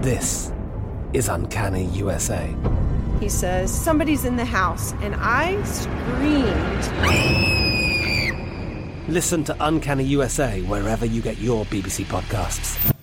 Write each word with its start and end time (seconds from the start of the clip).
This 0.00 0.50
is 1.12 1.28
Uncanny 1.28 1.84
USA. 1.88 2.56
He 3.20 3.28
says, 3.28 3.70
Somebody's 3.70 4.24
in 4.24 4.36
the 4.36 4.46
house, 4.46 4.94
and 5.02 5.14
I 5.18 5.62
screamed. 5.64 6.88
Listen 9.10 9.44
to 9.44 9.54
Uncanny 9.60 10.04
USA 10.04 10.62
wherever 10.62 11.04
you 11.04 11.20
get 11.20 11.36
your 11.36 11.66
BBC 11.66 12.06
podcasts, 12.06 12.94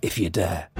if 0.00 0.16
you 0.16 0.30
dare. 0.30 0.70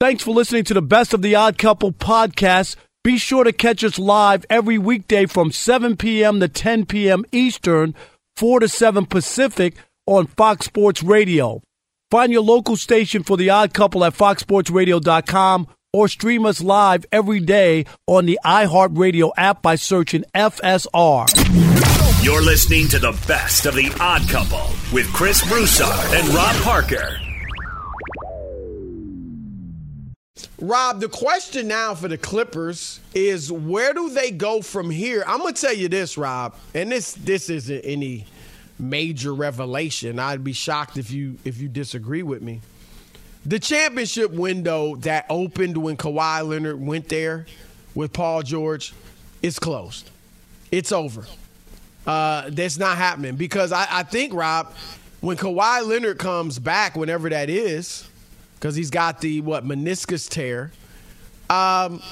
Thanks 0.00 0.24
for 0.24 0.32
listening 0.32 0.64
to 0.64 0.74
the 0.74 0.82
Best 0.82 1.14
of 1.14 1.22
the 1.22 1.36
Odd 1.36 1.58
Couple 1.58 1.92
podcast. 1.92 2.74
Be 3.04 3.18
sure 3.18 3.44
to 3.44 3.52
catch 3.52 3.84
us 3.84 4.00
live 4.00 4.44
every 4.50 4.78
weekday 4.78 5.26
from 5.26 5.52
7 5.52 5.96
p.m. 5.96 6.40
to 6.40 6.48
10 6.48 6.86
p.m. 6.86 7.24
Eastern, 7.30 7.94
4 8.34 8.58
to 8.58 8.68
7 8.68 9.06
Pacific 9.06 9.76
on 10.06 10.26
Fox 10.26 10.66
Sports 10.66 11.02
Radio. 11.02 11.62
Find 12.10 12.32
your 12.32 12.42
local 12.42 12.76
station 12.76 13.22
for 13.22 13.36
The 13.36 13.50
Odd 13.50 13.74
Couple 13.74 14.04
at 14.04 14.14
foxsportsradio.com 14.14 15.68
or 15.92 16.08
stream 16.08 16.44
us 16.44 16.60
live 16.60 17.06
every 17.12 17.40
day 17.40 17.86
on 18.06 18.26
the 18.26 18.38
iHeartRadio 18.44 19.30
app 19.36 19.62
by 19.62 19.76
searching 19.76 20.24
FSR. 20.34 21.28
You're 22.24 22.42
listening 22.42 22.88
to 22.88 22.98
the 22.98 23.12
best 23.28 23.66
of 23.66 23.74
The 23.74 23.94
Odd 24.00 24.28
Couple 24.28 24.66
with 24.92 25.12
Chris 25.12 25.46
Broussard 25.48 26.14
and 26.14 26.28
Rob 26.34 26.54
Parker. 26.62 27.18
Rob, 30.60 31.00
the 31.00 31.08
question 31.08 31.68
now 31.68 31.94
for 31.94 32.08
the 32.08 32.16
Clippers 32.16 33.00
is 33.14 33.50
where 33.52 33.92
do 33.92 34.08
they 34.10 34.30
go 34.30 34.62
from 34.62 34.88
here? 34.88 35.22
I'm 35.26 35.38
gonna 35.38 35.52
tell 35.52 35.74
you 35.74 35.88
this, 35.88 36.16
Rob, 36.16 36.54
and 36.74 36.90
this 36.90 37.12
this 37.14 37.50
isn't 37.50 37.82
any 37.82 38.26
major 38.78 39.34
revelation. 39.34 40.18
I'd 40.18 40.44
be 40.44 40.52
shocked 40.52 40.96
if 40.96 41.10
you 41.10 41.38
if 41.44 41.58
you 41.58 41.68
disagree 41.68 42.22
with 42.22 42.42
me. 42.42 42.60
The 43.46 43.58
championship 43.58 44.30
window 44.32 44.96
that 44.96 45.26
opened 45.28 45.76
when 45.76 45.96
Kawhi 45.96 46.46
Leonard 46.48 46.80
went 46.80 47.08
there 47.08 47.46
with 47.94 48.12
Paul 48.12 48.42
George 48.42 48.94
is 49.42 49.58
closed. 49.58 50.10
It's 50.72 50.92
over. 50.92 51.26
Uh, 52.06 52.48
that's 52.50 52.78
not 52.78 52.96
happening 52.96 53.36
because 53.36 53.70
I, 53.70 53.86
I 53.90 54.02
think 54.02 54.32
Rob, 54.34 54.72
when 55.20 55.36
Kawhi 55.36 55.86
Leonard 55.86 56.18
comes 56.18 56.58
back, 56.58 56.96
whenever 56.96 57.28
that 57.28 57.50
is, 57.50 58.08
because 58.54 58.76
he's 58.76 58.90
got 58.90 59.20
the 59.20 59.42
what 59.42 59.66
meniscus 59.66 60.28
tear. 60.28 60.72
Um, 61.50 62.02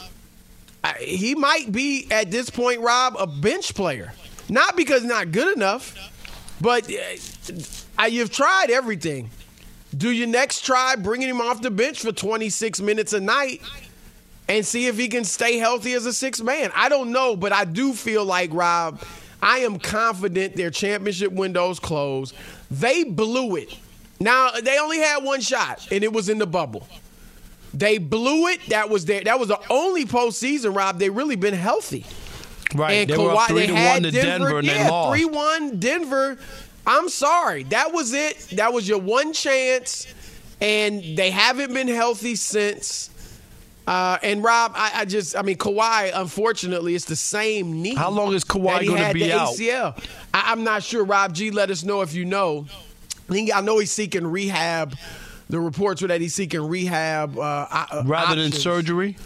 he 0.99 1.35
might 1.35 1.73
be 1.73 2.07
at 2.11 2.31
this 2.31 2.51
point, 2.51 2.81
Rob, 2.81 3.17
a 3.19 3.27
bench 3.27 3.75
player. 3.75 4.13
Not 4.49 4.77
because 4.77 5.03
not 5.05 5.33
good 5.33 5.57
enough, 5.57 6.12
but 6.63 6.89
uh, 7.99 8.05
you've 8.05 8.31
tried 8.31 8.71
everything. 8.71 9.31
Do 9.97 10.11
you 10.11 10.27
next 10.27 10.65
try 10.65 10.95
bringing 10.95 11.29
him 11.29 11.41
off 11.41 11.61
the 11.61 11.73
bench 11.73 12.01
for 12.01 12.13
26 12.13 12.81
minutes 12.81 13.13
a 13.13 13.21
night 13.21 13.61
and 14.49 14.65
see 14.65 14.87
if 14.87 14.97
he 14.97 15.09
can 15.09 15.25
stay 15.25 15.59
healthy 15.59 15.93
as 15.95 16.07
a 16.07 16.13
six 16.13 16.41
man? 16.41 16.71
I 16.75 16.89
don't 16.89 17.11
know, 17.11 17.35
but 17.35 17.53
I 17.53 17.65
do 17.65 17.93
feel 17.93 18.25
like 18.25 18.51
Rob. 18.53 19.03
I 19.43 19.59
am 19.59 19.81
confident 19.81 20.55
their 20.55 20.71
championship 20.71 21.33
window's 21.33 21.81
closed. 21.81 22.33
They 22.71 23.03
blew 23.03 23.57
it. 23.57 23.77
Now 24.21 24.53
they 24.53 24.79
only 24.79 24.99
had 24.99 25.25
one 25.25 25.41
shot, 25.41 25.89
and 25.91 26.05
it 26.05 26.13
was 26.13 26.29
in 26.29 26.39
the 26.39 26.47
bubble. 26.47 26.87
They 27.75 27.99
blew 27.99 28.47
it. 28.47 28.61
That 28.69 28.89
was 28.89 29.05
their. 29.05 29.25
That 29.25 29.41
was 29.41 29.49
the 29.49 29.59
only 29.69 30.05
postseason, 30.05 30.77
Rob. 30.77 31.01
They 31.01 31.11
really 31.11 31.37
been 31.37 31.55
healthy. 31.55 32.07
Right. 32.75 32.93
And 32.93 33.11
they 33.11 33.17
were 33.17 33.33
up 33.33 33.49
three 33.49 33.61
they 33.61 33.67
to 33.69 33.75
one 33.75 34.03
to 34.03 34.11
Denver, 34.11 34.59
and 34.59 34.67
yeah, 34.67 34.85
they 34.85 34.91
lost. 34.91 35.17
three 35.17 35.25
one 35.25 35.79
Denver. 35.79 36.39
I'm 36.87 37.09
sorry, 37.09 37.63
that 37.65 37.93
was 37.93 38.13
it. 38.13 38.39
That 38.57 38.73
was 38.73 38.89
your 38.89 38.99
one 38.99 39.33
chance, 39.33 40.13
and 40.61 41.17
they 41.17 41.31
haven't 41.31 41.73
been 41.73 41.89
healthy 41.89 42.35
since. 42.35 43.11
Uh, 43.87 44.17
and 44.23 44.45
Rob, 44.45 44.73
I, 44.77 44.93
I 45.01 45.05
just, 45.05 45.37
I 45.37 45.43
mean, 45.43 45.57
Kawhi, 45.57 46.13
unfortunately, 46.15 46.95
it's 46.95 47.05
the 47.05 47.17
same 47.17 47.83
knee. 47.83 47.95
How 47.95 48.11
long 48.11 48.33
is 48.33 48.45
Kawhi 48.45 48.87
gonna 48.87 49.13
be 49.13 49.25
the 49.25 49.33
out? 49.33 49.55
ACL. 49.55 50.05
I, 50.33 50.53
I'm 50.53 50.63
not 50.63 50.83
sure. 50.83 51.05
Rob 51.05 51.35
G, 51.35 51.51
let 51.51 51.71
us 51.71 51.83
know 51.83 52.01
if 52.03 52.15
you 52.15 52.25
know. 52.25 52.67
I 53.29 53.33
think 53.33 53.55
I 53.55 53.61
know 53.61 53.79
he's 53.79 53.91
seeking 53.91 54.27
rehab. 54.27 54.97
The 55.49 55.61
reports 55.61 56.01
were 56.01 56.09
that 56.09 56.21
he's 56.21 56.35
seeking 56.35 56.67
rehab 56.67 57.37
uh, 57.37 57.67
uh, 57.71 58.03
Rather 58.07 58.41
than 58.41 58.53
surgery? 58.53 59.17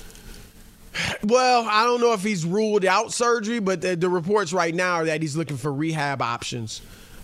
Well, 1.22 1.66
I 1.68 1.84
don't 1.84 2.00
know 2.00 2.12
if 2.12 2.22
he's 2.22 2.44
ruled 2.44 2.84
out 2.84 3.12
surgery, 3.12 3.58
but 3.60 3.80
the, 3.80 3.96
the 3.96 4.08
reports 4.08 4.52
right 4.52 4.74
now 4.74 4.94
are 4.94 5.04
that 5.06 5.22
he's 5.22 5.36
looking 5.36 5.56
for 5.56 5.72
rehab 5.72 6.22
options. 6.22 6.82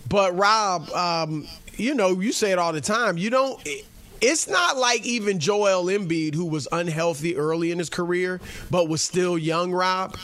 But 0.09 0.37
Rob, 0.37 0.91
um, 0.91 1.47
you 1.77 1.95
know, 1.95 2.21
you 2.21 2.33
say 2.33 2.53
it 2.53 2.59
all 2.59 2.73
the 2.73 2.81
time. 2.81 3.17
You 3.17 3.31
don't. 3.31 3.61
It, 3.67 3.87
it's 4.21 4.49
not 4.49 4.77
like 4.77 5.05
even 5.05 5.41
Joel 5.41 5.87
Embiid, 5.87 6.35
who 6.35 6.47
was 6.47 6.69
unhealthy 6.71 7.37
early 7.37 7.73
in 7.73 7.79
his 7.79 7.91
career, 7.91 8.41
but 8.71 8.89
was 8.89 9.03
still 9.03 9.37
young, 9.37 9.73
Rob. 9.73 10.17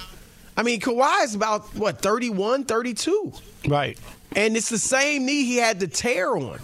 I 0.57 0.63
mean, 0.63 0.81
Kawhi 0.81 1.25
is 1.25 1.35
about, 1.35 1.75
what, 1.75 2.01
31, 2.01 2.65
32? 2.65 3.33
Right. 3.67 3.99
And 4.37 4.57
it's 4.57 4.69
the 4.69 4.79
same 4.79 5.27
knee 5.27 5.45
he 5.45 5.57
had 5.57 5.81
to 5.81 5.89
tear 5.89 6.37
on. 6.37 6.61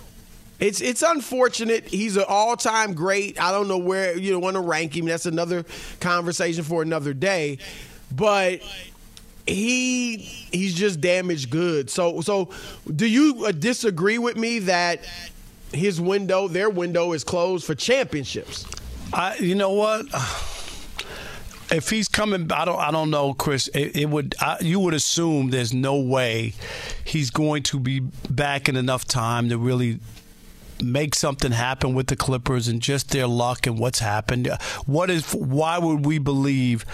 It's 0.60 0.80
it's 0.80 1.02
unfortunate. 1.02 1.86
He's 1.88 2.16
an 2.16 2.24
all 2.28 2.56
time 2.56 2.94
great. 2.94 3.40
I 3.40 3.50
don't 3.50 3.68
know 3.68 3.78
where 3.78 4.16
you 4.16 4.38
want 4.38 4.54
to 4.54 4.60
rank 4.60 4.96
him. 4.96 5.06
That's 5.06 5.26
another 5.26 5.64
conversation 6.00 6.62
for 6.62 6.82
another 6.82 7.12
day. 7.12 7.58
But 8.14 8.60
he 9.46 10.16
he's 10.16 10.74
just 10.74 11.00
damaged 11.00 11.50
goods. 11.50 11.92
So 11.92 12.20
so 12.20 12.50
do 12.94 13.06
you 13.06 13.46
uh, 13.46 13.52
disagree 13.52 14.18
with 14.18 14.36
me 14.36 14.60
that 14.60 15.04
his 15.72 16.00
window, 16.00 16.48
their 16.48 16.70
window, 16.70 17.12
is 17.12 17.24
closed 17.24 17.66
for 17.66 17.74
championships? 17.74 18.64
I, 19.12 19.36
you 19.36 19.54
know 19.54 19.70
what? 19.70 20.06
If 21.70 21.88
he's 21.88 22.08
coming, 22.08 22.52
I 22.52 22.66
don't. 22.66 22.78
I 22.78 22.90
don't 22.90 23.08
know, 23.08 23.32
Chris. 23.32 23.68
It, 23.68 23.96
it 23.96 24.10
would. 24.10 24.34
I, 24.38 24.58
you 24.60 24.78
would 24.80 24.92
assume 24.92 25.48
there's 25.48 25.72
no 25.72 25.96
way 25.96 26.52
he's 27.04 27.30
going 27.30 27.62
to 27.64 27.80
be 27.80 28.00
back 28.28 28.68
in 28.68 28.76
enough 28.76 29.06
time 29.06 29.48
to 29.48 29.56
really 29.56 29.98
make 30.84 31.14
something 31.14 31.52
happen 31.52 31.94
with 31.94 32.06
the 32.08 32.16
Clippers 32.16 32.68
and 32.68 32.80
just 32.80 33.10
their 33.10 33.26
luck 33.26 33.66
and 33.66 33.78
what's 33.78 33.98
happened. 33.98 34.46
What 34.86 35.10
is? 35.10 35.32
Why 35.34 35.78
would 35.78 36.04
we 36.06 36.18
believe 36.18 36.84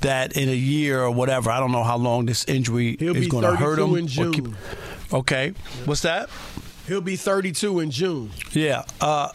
that 0.00 0.36
in 0.36 0.48
a 0.48 0.54
year 0.54 1.02
or 1.02 1.10
whatever? 1.10 1.50
I 1.50 1.60
don't 1.60 1.72
know 1.72 1.84
how 1.84 1.96
long 1.96 2.26
this 2.26 2.44
injury 2.46 2.96
He'll 2.98 3.16
is 3.16 3.28
going 3.28 3.44
to 3.44 3.56
hurt 3.56 3.78
him. 3.78 3.96
in 3.96 4.06
June. 4.06 4.32
keep- 4.32 5.12
okay, 5.12 5.52
what's 5.84 6.02
that? 6.02 6.30
He'll 6.86 7.00
be 7.00 7.16
32 7.16 7.80
in 7.80 7.90
June. 7.90 8.30
Yeah. 8.52 8.84
Uh, 9.00 9.28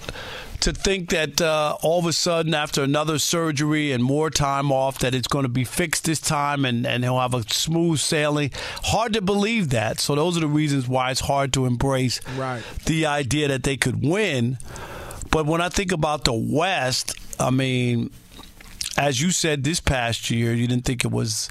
to 0.61 0.73
think 0.73 1.09
that 1.09 1.41
uh, 1.41 1.77
all 1.81 1.99
of 1.99 2.05
a 2.05 2.13
sudden, 2.13 2.53
after 2.53 2.81
another 2.83 3.19
surgery 3.19 3.91
and 3.91 4.03
more 4.03 4.29
time 4.29 4.71
off, 4.71 4.99
that 4.99 5.13
it's 5.13 5.27
going 5.27 5.43
to 5.43 5.49
be 5.49 5.63
fixed 5.63 6.05
this 6.05 6.19
time 6.19 6.65
and, 6.65 6.85
and 6.87 7.03
he'll 7.03 7.19
have 7.19 7.33
a 7.33 7.43
smooth 7.43 7.99
sailing. 7.99 8.51
Hard 8.85 9.13
to 9.13 9.21
believe 9.21 9.69
that. 9.69 9.99
So, 9.99 10.15
those 10.15 10.37
are 10.37 10.41
the 10.41 10.47
reasons 10.47 10.87
why 10.87 11.11
it's 11.11 11.21
hard 11.21 11.53
to 11.53 11.65
embrace 11.65 12.19
Right. 12.37 12.63
the 12.85 13.05
idea 13.05 13.47
that 13.47 13.63
they 13.63 13.77
could 13.77 14.03
win. 14.03 14.57
But 15.31 15.45
when 15.45 15.61
I 15.61 15.69
think 15.69 15.91
about 15.91 16.23
the 16.25 16.33
West, 16.33 17.13
I 17.39 17.49
mean, 17.49 18.09
as 18.97 19.21
you 19.21 19.31
said 19.31 19.63
this 19.63 19.79
past 19.81 20.29
year, 20.31 20.53
you 20.53 20.67
didn't 20.67 20.85
think 20.85 21.03
it 21.03 21.11
was 21.11 21.49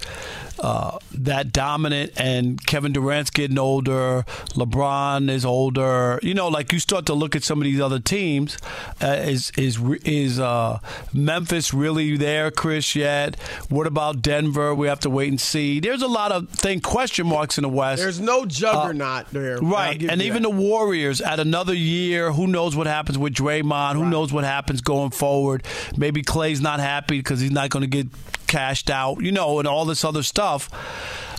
uh, 0.60 0.98
that 1.12 1.52
dominant. 1.52 2.12
And 2.16 2.64
Kevin 2.66 2.92
Durant's 2.92 3.30
getting 3.30 3.58
older. 3.58 4.24
LeBron 4.50 5.30
is 5.30 5.44
older. 5.44 6.18
You 6.22 6.34
know, 6.34 6.48
like 6.48 6.72
you 6.72 6.78
start 6.78 7.06
to 7.06 7.14
look 7.14 7.36
at 7.36 7.42
some 7.42 7.58
of 7.58 7.64
these 7.64 7.80
other 7.80 7.98
teams. 7.98 8.58
Uh, 9.02 9.16
is 9.24 9.52
is 9.56 9.78
is 10.04 10.40
uh, 10.40 10.78
Memphis 11.12 11.74
really 11.74 12.16
there, 12.16 12.50
Chris? 12.50 12.94
Yet? 12.94 13.38
What 13.68 13.86
about 13.86 14.22
Denver? 14.22 14.74
We 14.74 14.88
have 14.88 15.00
to 15.00 15.10
wait 15.10 15.28
and 15.28 15.40
see. 15.40 15.80
There's 15.80 16.02
a 16.02 16.08
lot 16.08 16.32
of 16.32 16.48
thing 16.50 16.80
question 16.80 17.26
marks 17.26 17.58
in 17.58 17.62
the 17.62 17.68
West. 17.68 18.02
There's 18.02 18.20
no 18.20 18.46
juggernaut 18.46 19.30
there. 19.30 19.58
Right, 19.58 20.02
and 20.02 20.22
even 20.22 20.42
that. 20.42 20.50
the 20.50 20.54
Warriors 20.54 21.20
at 21.20 21.40
another 21.40 21.74
year, 21.74 22.32
who 22.32 22.46
knows 22.46 22.76
what 22.76 22.86
happens 22.86 23.18
with 23.18 23.34
Draymond? 23.34 23.94
Who 23.94 24.06
knows 24.06 24.32
what 24.32 24.44
happens 24.44 24.80
going 24.80 25.10
forward? 25.10 25.64
Maybe 25.96 26.22
Clay's 26.22 26.60
not 26.60 26.80
happy 26.80 27.18
because 27.18 27.40
he's 27.40 27.50
not 27.50 27.70
going 27.70 27.82
to 27.82 27.88
get 27.88 28.08
cashed 28.46 28.90
out, 28.90 29.20
you 29.20 29.32
know, 29.32 29.58
and 29.58 29.68
all 29.68 29.84
this 29.84 30.04
other 30.04 30.22
stuff. 30.22 30.70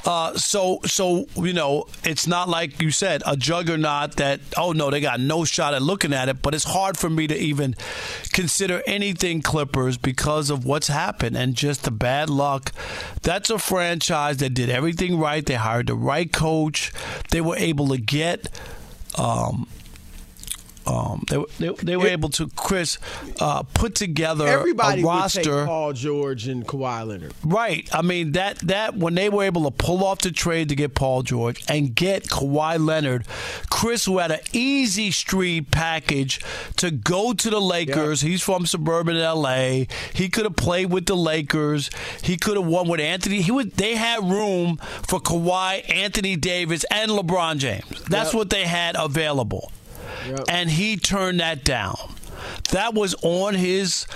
Uh, 0.05 0.37
so, 0.37 0.79
so 0.85 1.25
you 1.35 1.51
know, 1.53 1.87
it's 2.03 2.27
not 2.27 2.47
like 2.47 2.79
you 2.79 2.91
said 2.91 3.23
a 3.25 3.35
juggernaut 3.35 4.17
that 4.17 4.39
oh 4.55 4.71
no, 4.71 4.91
they 4.91 5.01
got 5.01 5.19
no 5.19 5.43
shot 5.45 5.73
at 5.73 5.81
looking 5.81 6.13
at 6.13 6.29
it. 6.29 6.41
But 6.43 6.53
it's 6.53 6.65
hard 6.65 6.95
for 6.97 7.09
me 7.09 7.25
to 7.27 7.35
even 7.35 7.75
consider 8.31 8.83
anything 8.85 9.41
Clippers 9.41 9.97
because 9.97 10.51
of 10.51 10.63
what's 10.63 10.87
happened 10.87 11.35
and 11.35 11.55
just 11.55 11.83
the 11.83 11.91
bad 11.91 12.29
luck. 12.29 12.71
That's 13.23 13.49
a 13.49 13.57
franchise 13.57 14.37
that 14.37 14.53
did 14.53 14.69
everything 14.69 15.17
right. 15.17 15.43
They 15.43 15.55
hired 15.55 15.87
the 15.87 15.95
right 15.95 16.31
coach. 16.31 16.93
They 17.31 17.41
were 17.41 17.57
able 17.57 17.87
to 17.87 17.97
get. 17.97 18.47
Um, 19.17 19.67
um, 20.87 21.23
they, 21.29 21.43
they, 21.59 21.69
they 21.73 21.97
were 21.97 22.07
able 22.07 22.29
to, 22.29 22.47
Chris, 22.55 22.97
uh, 23.39 23.63
put 23.73 23.95
together 23.95 24.47
Everybody 24.47 25.01
a 25.01 25.05
would 25.05 25.09
roster. 25.09 25.41
take 25.41 25.65
Paul 25.67 25.93
George 25.93 26.47
and 26.47 26.65
Kawhi 26.67 27.07
Leonard. 27.07 27.33
Right. 27.43 27.89
I 27.93 28.01
mean 28.01 28.33
that 28.33 28.59
that 28.59 28.95
when 28.95 29.15
they 29.15 29.29
were 29.29 29.43
able 29.43 29.63
to 29.63 29.71
pull 29.71 30.03
off 30.03 30.19
the 30.19 30.31
trade 30.31 30.69
to 30.69 30.75
get 30.75 30.93
Paul 30.95 31.23
George 31.23 31.63
and 31.67 31.95
get 31.95 32.25
Kawhi 32.25 32.83
Leonard, 32.83 33.25
Chris 33.69 34.05
who 34.05 34.19
had 34.19 34.31
an 34.31 34.39
easy 34.53 35.11
street 35.11 35.71
package 35.71 36.39
to 36.77 36.91
go 36.91 37.33
to 37.33 37.49
the 37.49 37.61
Lakers. 37.61 38.21
He's 38.21 38.41
from 38.41 38.65
suburban 38.65 39.17
LA. 39.19 39.85
He 40.13 40.29
could 40.29 40.43
have 40.45 40.55
played 40.55 40.91
with 40.91 41.05
the 41.05 41.15
Lakers. 41.15 41.89
He 42.21 42.37
could 42.37 42.57
have 42.57 42.65
won 42.67 42.87
with 42.87 42.99
Anthony. 42.99 43.41
He 43.41 43.51
would 43.51 43.71
they 43.71 43.95
had 43.95 44.23
room 44.23 44.77
for 45.07 45.19
Kawhi, 45.19 45.89
Anthony 45.89 46.35
Davis, 46.35 46.83
and 46.91 47.11
LeBron 47.11 47.57
James. 47.57 47.85
That's 48.09 48.29
Yep. 48.29 48.33
what 48.35 48.49
they 48.49 48.63
had 48.65 48.95
available. 48.97 49.71
Yep. 50.27 50.45
And 50.47 50.69
he 50.69 50.97
turned 50.97 51.39
that 51.39 51.63
down. 51.63 51.97
That 52.71 52.93
was 52.93 53.15
on 53.21 53.53
his 53.55 54.07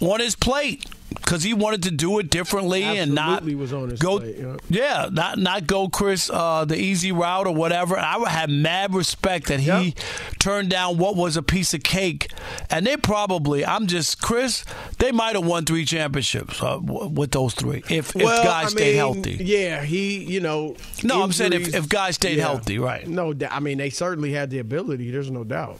on 0.00 0.20
his 0.20 0.34
plate 0.34 0.84
because 1.14 1.42
he 1.42 1.54
wanted 1.54 1.82
to 1.84 1.90
do 1.90 2.18
it 2.18 2.30
differently 2.30 2.82
and 2.82 3.14
not 3.14 3.42
was 3.44 3.72
on 3.72 3.90
his 3.90 4.00
go. 4.00 4.18
plate, 4.18 4.36
yeah. 4.38 4.56
Yeah, 4.68 5.08
not 5.12 5.38
not 5.38 5.66
go 5.66 5.88
Chris 5.88 6.30
uh, 6.30 6.64
the 6.64 6.76
easy 6.78 7.12
route 7.12 7.46
or 7.46 7.54
whatever. 7.54 7.98
I 7.98 8.16
would 8.16 8.28
have 8.28 8.50
mad 8.50 8.94
respect 8.94 9.46
that 9.48 9.60
he 9.60 9.66
Yep. 9.66 9.94
turned 10.38 10.70
down 10.70 10.98
what 10.98 11.16
was 11.16 11.36
a 11.36 11.42
piece 11.42 11.74
of 11.74 11.82
cake, 11.82 12.30
and 12.70 12.86
they 12.86 12.96
probably. 12.96 13.64
I'm 13.64 13.86
just 13.86 14.20
Chris. 14.20 14.64
They 14.98 15.12
might 15.12 15.34
have 15.36 15.46
won 15.46 15.64
three 15.64 15.84
championships 15.84 16.62
uh, 16.62 16.78
with 16.82 17.30
those 17.32 17.54
three 17.54 17.82
if, 17.88 18.14
if 18.14 18.22
guys 18.22 18.66
I 18.66 18.68
stayed 18.68 18.86
mean, 18.88 18.96
healthy. 18.96 19.38
Yeah, 19.40 19.82
he, 19.82 20.22
you 20.24 20.40
know. 20.40 20.76
No, 21.02 21.22
I'm 21.22 21.32
saying 21.32 21.52
if- 21.52 21.74
if 21.74 21.88
guys 21.88 22.14
stayed 22.16 22.38
healthy, 22.38 22.78
right. 22.78 23.06
No. 23.06 23.34
I 23.50 23.60
mean, 23.60 23.78
they 23.78 23.90
certainly 23.90 24.32
had 24.32 24.50
the 24.50 24.58
ability. 24.58 25.10
There's 25.10 25.30
no 25.30 25.44
doubt. 25.44 25.78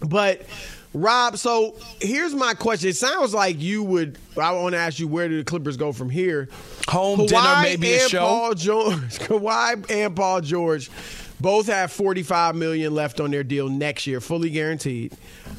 But 0.00 0.42
Rob, 0.96 1.36
so 1.36 1.74
here's 2.00 2.34
my 2.34 2.54
question. 2.54 2.88
It 2.88 2.96
sounds 2.96 3.34
like 3.34 3.60
you 3.60 3.82
would. 3.82 4.16
I 4.40 4.52
want 4.52 4.72
to 4.72 4.78
ask 4.78 4.98
you 4.98 5.06
where 5.06 5.28
do 5.28 5.36
the 5.36 5.44
Clippers 5.44 5.76
go 5.76 5.92
from 5.92 6.08
here? 6.08 6.48
Home 6.88 7.26
dinner, 7.26 7.56
maybe 7.60 7.92
a 7.92 8.08
show. 8.08 8.20
Paul 8.20 8.54
George, 8.54 8.96
Kawhi 9.18 9.90
and 9.90 10.16
Paul 10.16 10.40
George 10.40 10.90
both 11.38 11.66
have 11.66 11.92
45 11.92 12.54
million 12.54 12.94
left 12.94 13.20
on 13.20 13.30
their 13.30 13.44
deal 13.44 13.68
next 13.68 14.06
year, 14.06 14.22
fully 14.22 14.48
guaranteed. 14.48 15.14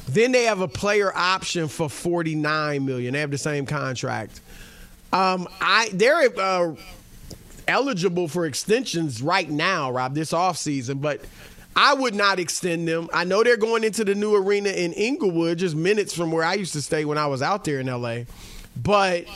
Then 0.08 0.32
they 0.32 0.42
have 0.42 0.60
a 0.60 0.66
player 0.66 1.16
option 1.16 1.68
for 1.68 1.88
49 1.88 2.84
million. 2.84 3.12
They 3.12 3.20
have 3.20 3.30
the 3.30 3.38
same 3.38 3.64
contract. 3.64 4.40
Um, 5.12 5.46
I 5.60 5.88
they're 5.92 6.36
uh, 6.36 6.74
eligible 7.68 8.26
for 8.26 8.44
extensions 8.44 9.22
right 9.22 9.48
now, 9.48 9.92
Rob, 9.92 10.14
this 10.16 10.32
offseason, 10.32 11.00
but 11.00 11.20
I 11.80 11.94
would 11.94 12.16
not 12.16 12.40
extend 12.40 12.88
them. 12.88 13.08
I 13.12 13.22
know 13.22 13.44
they're 13.44 13.56
going 13.56 13.84
into 13.84 14.04
the 14.04 14.16
new 14.16 14.34
arena 14.34 14.70
in 14.70 14.92
Inglewood, 14.94 15.58
just 15.58 15.76
minutes 15.76 16.12
from 16.12 16.32
where 16.32 16.42
I 16.42 16.54
used 16.54 16.72
to 16.72 16.82
stay 16.82 17.04
when 17.04 17.18
I 17.18 17.28
was 17.28 17.40
out 17.40 17.62
there 17.62 17.78
in 17.78 17.86
LA. 17.86 18.22
But 18.82 19.26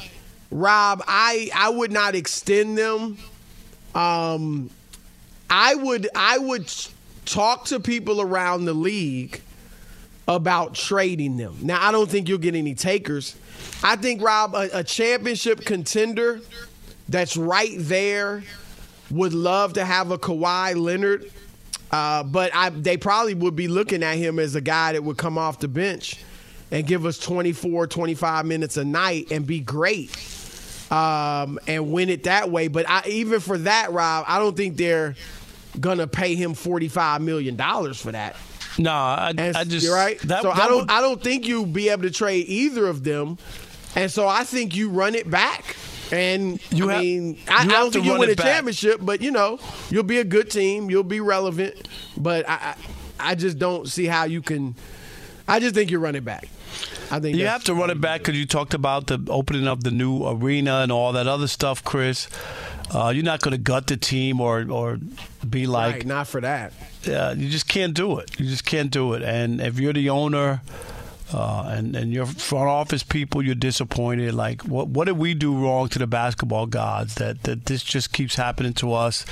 Rob, 0.51 1.05
I 1.07 1.51
I 1.55 1.69
would 1.69 1.93
not 1.93 2.17
extend 2.17 2.77
them. 2.77 3.17
Um, 3.95 4.71
I 5.49 5.77
would 5.77 6.09
I 6.17 6.39
would 6.39 6.69
talk 7.27 7.67
to 7.67 7.79
people 7.79 8.21
around 8.21 8.65
the 8.65 8.75
league 8.75 9.41
about 10.27 10.75
trading 10.75 11.37
them. 11.37 11.59
Now 11.63 11.87
I 11.87 11.93
don't 11.93 12.11
think 12.11 12.29
you'll 12.29 12.39
get 12.39 12.57
any 12.57 12.75
takers. 12.75 13.37
I 13.85 13.95
think 13.95 14.21
Rob, 14.21 14.57
a, 14.57 14.79
a 14.79 14.83
championship 14.83 15.65
contender 15.65 16.41
that's 17.09 17.37
right 17.37 17.77
there 17.77 18.43
would 19.13 19.33
love 19.33 19.75
to 19.75 19.85
have 19.85 20.11
a 20.11 20.19
Kawhi 20.19 20.75
Leonard. 20.75 21.31
Uh, 21.93 22.23
but 22.23 22.51
I, 22.55 22.71
they 22.71 22.97
probably 22.97 23.35
would 23.35 23.55
be 23.55 23.69
looking 23.69 24.03
at 24.03 24.17
him 24.17 24.39
as 24.39 24.55
a 24.55 24.61
guy 24.61 24.93
that 24.93 25.05
would 25.05 25.19
come 25.19 25.37
off 25.37 25.59
the 25.59 25.69
bench 25.69 26.19
and 26.71 26.87
give 26.87 27.05
us 27.05 27.19
24, 27.19 27.87
25 27.87 28.47
minutes 28.47 28.79
a 28.79 28.85
night 28.85 29.31
and 29.31 29.47
be 29.47 29.61
great 29.61 30.11
um, 30.91 31.59
and 31.67 31.93
win 31.93 32.09
it 32.09 32.25
that 32.25 32.51
way. 32.51 32.69
But 32.69 32.89
I, 32.89 33.03
even 33.09 33.41
for 33.41 33.59
that, 33.59 33.93
Rob, 33.93 34.25
I 34.27 34.39
don't 34.39 34.57
think 34.57 34.79
they're 34.79 35.15
going 35.79 35.99
to 35.99 36.07
pay 36.07 36.35
him 36.35 36.55
$45 36.55 37.21
million 37.21 37.57
for 37.95 38.13
that. 38.13 38.37
No, 38.79 38.91
I, 38.91 39.35
And 39.37 39.55
I 39.55 39.65
just 39.65 39.85
you're 39.85 39.95
right. 39.95 40.19
That, 40.21 40.41
so 40.43 40.49
that 40.49 40.63
I 40.63 40.69
don't. 40.69 40.77
would- 40.81 40.91
I 40.91 41.03
don't 41.03 41.23
think 41.23 41.47
you 41.47 41.67
be 41.67 41.91
able 41.91 42.05
to 42.05 42.11
trade 42.11 42.47
either 42.49 42.87
of 42.87 43.05
them, 43.05 43.37
and 43.95 44.11
so 44.11 44.27
I 44.27 44.45
think 44.45 44.75
you 44.75 44.89
run 44.89 45.15
it 45.15 45.31
back. 45.31 45.77
And 46.13 46.61
You 46.71 46.91
I 46.91 46.95
have- 46.95 47.03
mean, 47.03 47.35
you 47.35 47.41
I, 47.49 47.63
I 47.63 47.67
don't 47.67 47.93
think 47.93 48.05
you 48.05 48.19
win 48.19 48.31
a 48.31 48.35
back. 48.37 48.45
championship, 48.47 48.99
but 49.03 49.21
you 49.23 49.31
know, 49.31 49.59
you'll 49.91 50.03
be 50.05 50.19
a 50.19 50.25
good 50.25 50.51
team. 50.51 50.91
You'll 50.91 51.03
be 51.03 51.21
relevant. 51.21 51.89
But 52.17 52.49
I, 52.49 52.53
I, 52.55 53.31
I 53.31 53.35
just 53.35 53.59
don't 53.59 53.89
see 53.89 54.05
how 54.07 54.25
you 54.25 54.43
can. 54.43 54.75
I 55.49 55.59
just 55.59 55.75
think 55.75 55.91
you 55.91 55.99
run 55.99 56.15
it 56.15 56.25
back. 56.25 56.49
I 57.11 57.19
think 57.21 57.37
You 57.37 57.47
have 57.47 57.65
to 57.65 57.75
run 57.75 57.91
it 57.91 58.01
back 58.01 58.21
because 58.21 58.39
you 58.39 58.47
talked 58.47 58.73
about 58.75 59.07
the 59.09 59.23
opening 59.29 59.67
of 59.67 59.85
the 59.85 59.91
new 59.91 60.27
arena 60.27 60.77
and 60.81 60.91
all 60.93 61.13
that 61.13 61.27
other 61.27 61.47
stuff, 61.49 61.83
Chris. 61.85 62.29
Uh, 62.95 63.11
you're 63.15 63.25
not 63.25 63.41
going 63.41 63.53
to 63.53 63.59
gut 63.59 63.87
the 63.87 63.97
team 63.97 64.41
or 64.41 64.67
or 64.71 64.99
be 65.49 65.67
like 65.67 65.95
right, 65.95 66.07
not 66.07 66.29
for 66.29 66.41
that. 66.43 66.73
uh, 67.09 67.35
you 67.37 67.49
just 67.49 67.67
can't 67.69 67.95
do 67.95 68.19
it. 68.19 68.39
You 68.39 68.47
just 68.47 68.65
can't 68.67 68.91
do 68.91 69.15
it. 69.15 69.23
And 69.23 69.61
if 69.63 69.79
you're 69.81 69.93
the 69.95 70.11
owner 70.11 70.61
uh, 71.33 71.65
and 71.69 71.95
and 71.97 72.13
your 72.13 72.27
front 72.27 72.69
office 72.69 73.03
people, 73.03 73.43
you're 73.43 73.55
disappointed. 73.55 74.35
Like, 74.35 74.63
what 74.63 74.89
what 74.89 75.07
did 75.07 75.17
we 75.19 75.35
do 75.35 75.55
wrong 75.57 75.89
to 75.91 75.99
the 75.99 76.07
basketball 76.07 76.67
gods 76.67 77.15
that 77.17 77.43
that 77.45 77.67
this 77.67 77.83
just 77.83 78.13
keeps 78.13 78.35
happening 78.37 78.73
to 78.75 78.93
us? 78.93 79.25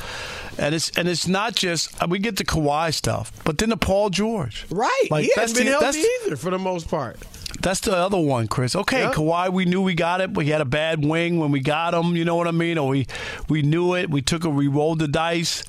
And 0.59 0.75
it's 0.75 0.91
and 0.99 1.09
it's 1.09 1.27
not 1.29 1.55
just 1.55 2.01
uh, 2.03 2.07
we 2.09 2.19
get 2.19 2.37
the 2.37 2.45
Kawhi 2.45 2.93
stuff, 2.93 3.33
but 3.45 3.59
then 3.59 3.71
the 3.71 3.77
Paul 3.77 4.11
George, 4.11 4.67
Right, 4.71 5.09
Like, 5.11 5.25
he 5.25 5.29
that's 5.37 5.53
hasn't 5.53 5.59
been 5.67 5.73
the- 5.73 5.79
healthy 5.81 6.05
either 6.27 6.37
for 6.37 6.51
the 6.51 6.59
most 6.59 6.89
part. 6.89 7.19
that's 7.63 7.81
the 7.81 7.97
other 7.97 8.19
one, 8.19 8.47
Chris. 8.49 8.75
Okay, 8.77 9.01
Yeah. 9.01 9.13
Kawhi, 9.13 9.53
we 9.53 9.65
knew 9.65 9.81
we 9.83 9.95
got 9.95 10.21
it, 10.21 10.33
but 10.33 10.45
he 10.45 10.51
had 10.51 10.61
a 10.61 10.65
bad 10.67 11.05
wing 11.05 11.39
when 11.39 11.51
we 11.51 11.61
got 11.61 11.95
him. 11.95 12.17
You 12.17 12.25
know 12.25 12.37
what 12.37 12.47
I 12.49 12.53
mean? 12.53 12.79
Or 12.79 12.89
we 12.89 13.07
we 13.49 13.63
knew 13.63 13.95
it. 13.95 14.11
We 14.11 14.23
took 14.23 14.45
a 14.45 14.51
we 14.51 14.67
rolled 14.69 14.99
the 14.99 15.09
dice. 15.09 15.63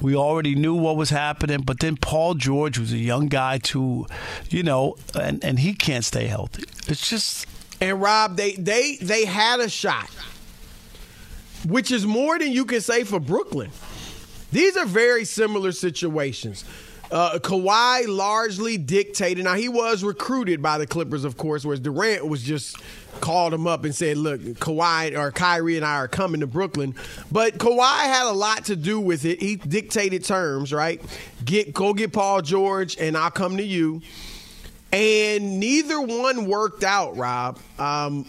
We 0.00 0.14
already 0.14 0.54
knew 0.54 0.74
what 0.74 0.96
was 0.96 1.10
happening. 1.10 1.62
But 1.62 1.80
then 1.80 1.96
Paul 1.96 2.34
George 2.34 2.78
was 2.78 2.92
a 2.92 2.98
young 2.98 3.28
guy 3.28 3.58
too, 3.58 4.06
you 4.50 4.62
know, 4.62 4.96
and 5.18 5.42
and 5.44 5.58
he 5.58 5.74
can't 5.74 6.04
stay 6.04 6.26
healthy. 6.26 6.64
It's 6.86 7.08
just 7.08 7.46
And 7.80 8.00
Rob, 8.00 8.36
they 8.36 8.52
they 8.52 8.96
they 9.00 9.24
had 9.24 9.60
a 9.60 9.68
shot, 9.68 10.10
which 11.66 11.90
is 11.90 12.06
more 12.06 12.38
than 12.38 12.52
you 12.52 12.64
can 12.64 12.80
say 12.80 13.04
for 13.04 13.20
Brooklyn. 13.20 13.70
These 14.52 14.76
are 14.76 14.86
very 14.86 15.24
similar 15.24 15.72
situations. 15.72 16.64
Uh, 17.10 17.38
Kawhi 17.38 18.08
largely 18.08 18.76
dictated. 18.76 19.44
Now 19.44 19.54
he 19.54 19.68
was 19.68 20.02
recruited 20.02 20.62
by 20.62 20.78
the 20.78 20.86
Clippers, 20.86 21.24
of 21.24 21.36
course, 21.36 21.64
whereas 21.64 21.80
Durant 21.80 22.26
was 22.26 22.42
just 22.42 22.76
called 23.20 23.54
him 23.54 23.66
up 23.66 23.84
and 23.84 23.94
said, 23.94 24.16
"Look, 24.16 24.40
Kawhi 24.40 25.16
or 25.16 25.30
Kyrie 25.30 25.76
and 25.76 25.84
I 25.84 25.96
are 25.96 26.08
coming 26.08 26.40
to 26.40 26.46
Brooklyn." 26.46 26.94
But 27.30 27.58
Kawhi 27.58 28.00
had 28.02 28.26
a 28.28 28.32
lot 28.32 28.66
to 28.66 28.76
do 28.76 29.00
with 29.00 29.24
it. 29.24 29.40
He 29.40 29.56
dictated 29.56 30.24
terms, 30.24 30.72
right? 30.72 31.00
Get 31.44 31.72
go 31.72 31.94
get 31.94 32.12
Paul 32.12 32.42
George, 32.42 32.96
and 32.98 33.16
I'll 33.16 33.30
come 33.30 33.56
to 33.56 33.64
you. 33.64 34.02
And 34.92 35.60
neither 35.60 36.00
one 36.00 36.46
worked 36.46 36.84
out, 36.84 37.16
Rob. 37.16 37.58
Um, 37.78 38.24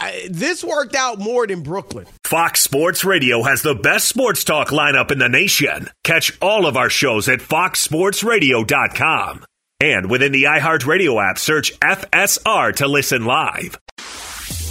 I, 0.00 0.28
this 0.30 0.64
worked 0.64 0.94
out 0.94 1.18
more 1.18 1.46
than 1.46 1.62
Brooklyn. 1.62 2.06
Fox 2.24 2.60
Sports 2.60 3.04
Radio 3.04 3.42
has 3.42 3.60
the 3.62 3.74
best 3.74 4.08
sports 4.08 4.44
talk 4.44 4.68
lineup 4.68 5.10
in 5.10 5.18
the 5.18 5.28
nation. 5.28 5.88
Catch 6.04 6.36
all 6.40 6.66
of 6.66 6.76
our 6.76 6.90
shows 6.90 7.28
at 7.28 7.40
foxsportsradio.com. 7.40 9.44
And 9.80 10.10
within 10.10 10.32
the 10.32 10.44
iHeartRadio 10.44 11.30
app, 11.30 11.38
search 11.38 11.78
FSR 11.80 12.74
to 12.76 12.88
listen 12.88 13.26
live. 13.26 13.78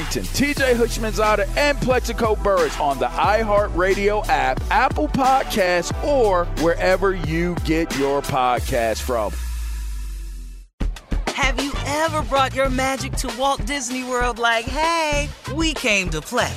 TJ 0.00 0.74
Houshmandzadeh, 0.74 1.56
and 1.56 1.78
Plaxico 1.78 2.34
Burress 2.36 2.78
on 2.80 2.98
the 2.98 3.06
iHeartRadio 3.06 4.26
app, 4.28 4.60
Apple 4.70 5.08
Podcasts, 5.08 5.92
or 6.04 6.46
wherever 6.62 7.14
you 7.14 7.54
get 7.64 7.96
your 7.98 8.22
podcast 8.22 9.02
from. 9.02 9.32
Have 11.34 11.62
you 11.62 11.72
ever 11.86 12.22
brought 12.22 12.54
your 12.54 12.70
magic 12.70 13.12
to 13.14 13.30
Walt 13.38 13.64
Disney 13.66 14.04
World 14.04 14.38
like, 14.38 14.64
hey, 14.64 15.28
we 15.54 15.74
came 15.74 16.08
to 16.10 16.20
play? 16.20 16.52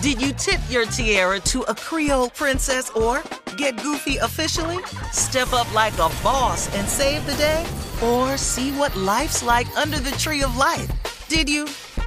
Did 0.00 0.20
you 0.20 0.32
tip 0.32 0.60
your 0.68 0.84
tiara 0.86 1.40
to 1.40 1.62
a 1.62 1.74
Creole 1.74 2.28
princess 2.30 2.90
or 2.90 3.22
get 3.56 3.80
goofy 3.82 4.18
officially? 4.18 4.84
Step 5.12 5.52
up 5.52 5.72
like 5.72 5.94
a 5.94 6.10
boss 6.22 6.74
and 6.76 6.86
save 6.86 7.24
the 7.26 7.34
day? 7.34 7.64
Or 8.02 8.36
see 8.36 8.72
what 8.72 8.94
life's 8.96 9.42
like 9.42 9.66
under 9.78 9.98
the 9.98 10.10
tree 10.12 10.42
of 10.42 10.56
life? 10.56 10.90
Did 11.28 11.48
you? 11.48 11.66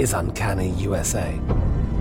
is 0.00 0.14
Uncanny 0.14 0.70
USA. 0.70 1.38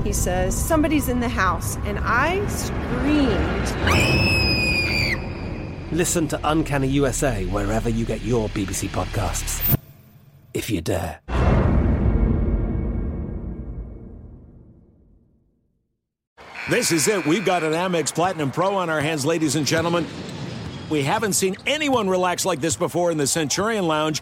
He 0.06 0.14
says, 0.14 0.56
Somebody's 0.56 1.10
in 1.10 1.20
the 1.20 1.28
house, 1.28 1.76
and 1.84 2.00
I 2.02 2.48
screamed. 2.48 3.68
Listen 5.92 6.26
to 6.30 6.40
Uncanny 6.44 6.88
USA 6.88 7.44
wherever 7.48 7.90
you 7.90 8.06
get 8.06 8.22
your 8.22 8.48
BBC 8.50 8.88
podcasts, 8.88 9.78
if 10.54 10.70
you 10.70 10.80
dare. 10.80 11.20
This 16.70 16.94
is 16.94 17.08
it. 17.10 17.26
We've 17.26 17.44
got 17.44 17.64
an 17.64 17.74
Amex 17.74 18.16
Platinum 18.16 18.52
Pro 18.52 18.76
on 18.76 18.90
our 18.90 19.02
hands, 19.02 19.26
ladies 19.26 19.58
and 19.58 19.66
gentlemen. 19.68 20.06
We 20.90 21.02
haven't 21.04 21.34
seen 21.34 21.58
anyone 21.66 22.08
relax 22.08 22.46
like 22.46 22.62
this 22.62 22.78
before 22.78 23.12
in 23.12 23.18
the 23.18 23.28
Centurion 23.28 23.88
Lounge. 23.88 24.22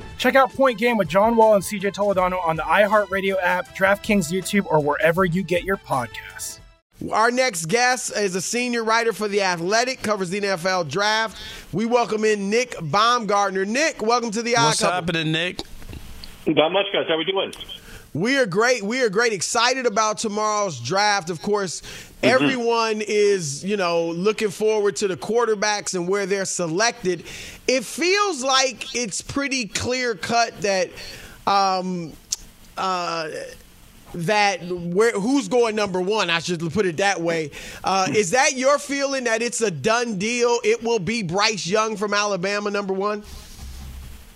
Check 0.21 0.35
out 0.35 0.53
Point 0.53 0.77
Game 0.77 0.97
with 0.97 1.07
John 1.07 1.35
Wall 1.35 1.55
and 1.55 1.63
CJ 1.63 1.95
Toledano 1.95 2.39
on 2.45 2.55
the 2.55 2.61
iHeartRadio 2.61 3.37
app, 3.41 3.75
DraftKings 3.75 4.31
YouTube, 4.31 4.67
or 4.67 4.79
wherever 4.79 5.25
you 5.25 5.41
get 5.41 5.63
your 5.63 5.77
podcasts. 5.77 6.59
Our 7.11 7.31
next 7.31 7.65
guest 7.65 8.15
is 8.15 8.35
a 8.35 8.41
senior 8.41 8.83
writer 8.83 9.13
for 9.13 9.27
The 9.27 9.41
Athletic, 9.41 10.03
covers 10.03 10.29
the 10.29 10.39
NFL 10.39 10.89
draft. 10.89 11.41
We 11.73 11.87
welcome 11.87 12.23
in 12.23 12.51
Nick 12.51 12.73
Baumgardner. 12.73 13.67
Nick, 13.67 14.03
welcome 14.03 14.29
to 14.29 14.43
the 14.43 14.53
What's 14.53 14.83
Odd 14.83 14.85
Couple. 14.85 14.93
happening, 14.93 15.31
Nick? 15.31 15.61
Not 16.45 16.71
much, 16.71 16.85
guys. 16.93 17.05
How 17.07 17.17
we 17.17 17.25
doing? 17.25 17.51
We 18.13 18.37
are 18.37 18.45
great. 18.45 18.83
We 18.83 19.01
are 19.03 19.09
great. 19.09 19.31
Excited 19.33 19.85
about 19.85 20.17
tomorrow's 20.17 20.79
draft. 20.79 21.29
Of 21.29 21.41
course, 21.41 21.81
Mm-hmm. 22.21 22.35
everyone 22.43 23.01
is, 23.01 23.65
you 23.65 23.77
know, 23.77 24.09
looking 24.11 24.51
forward 24.51 24.95
to 24.97 25.07
the 25.07 25.17
quarterbacks 25.17 25.95
and 25.95 26.07
where 26.07 26.27
they're 26.27 26.45
selected. 26.45 27.23
It 27.67 27.83
feels 27.83 28.43
like 28.43 28.93
it's 28.95 29.21
pretty 29.21 29.65
clear 29.65 30.13
cut 30.13 30.55
that 30.61 30.91
um 31.47 32.13
uh 32.77 33.27
that 34.13 34.61
where 34.67 35.13
who's 35.13 35.47
going 35.47 35.75
number 35.75 35.99
one? 35.99 36.29
I 36.29 36.37
should 36.39 36.59
put 36.71 36.85
it 36.85 36.97
that 36.97 37.19
way. 37.21 37.49
Uh, 37.83 38.05
is 38.15 38.29
that 38.31 38.53
your 38.53 38.77
feeling 38.77 39.23
that 39.23 39.41
it's 39.41 39.61
a 39.61 39.71
done 39.71 40.19
deal? 40.19 40.59
It 40.63 40.83
will 40.83 40.99
be 40.99 41.23
Bryce 41.23 41.65
Young 41.65 41.95
from 41.97 42.13
Alabama, 42.13 42.69
number 42.69 42.93
one. 42.93 43.23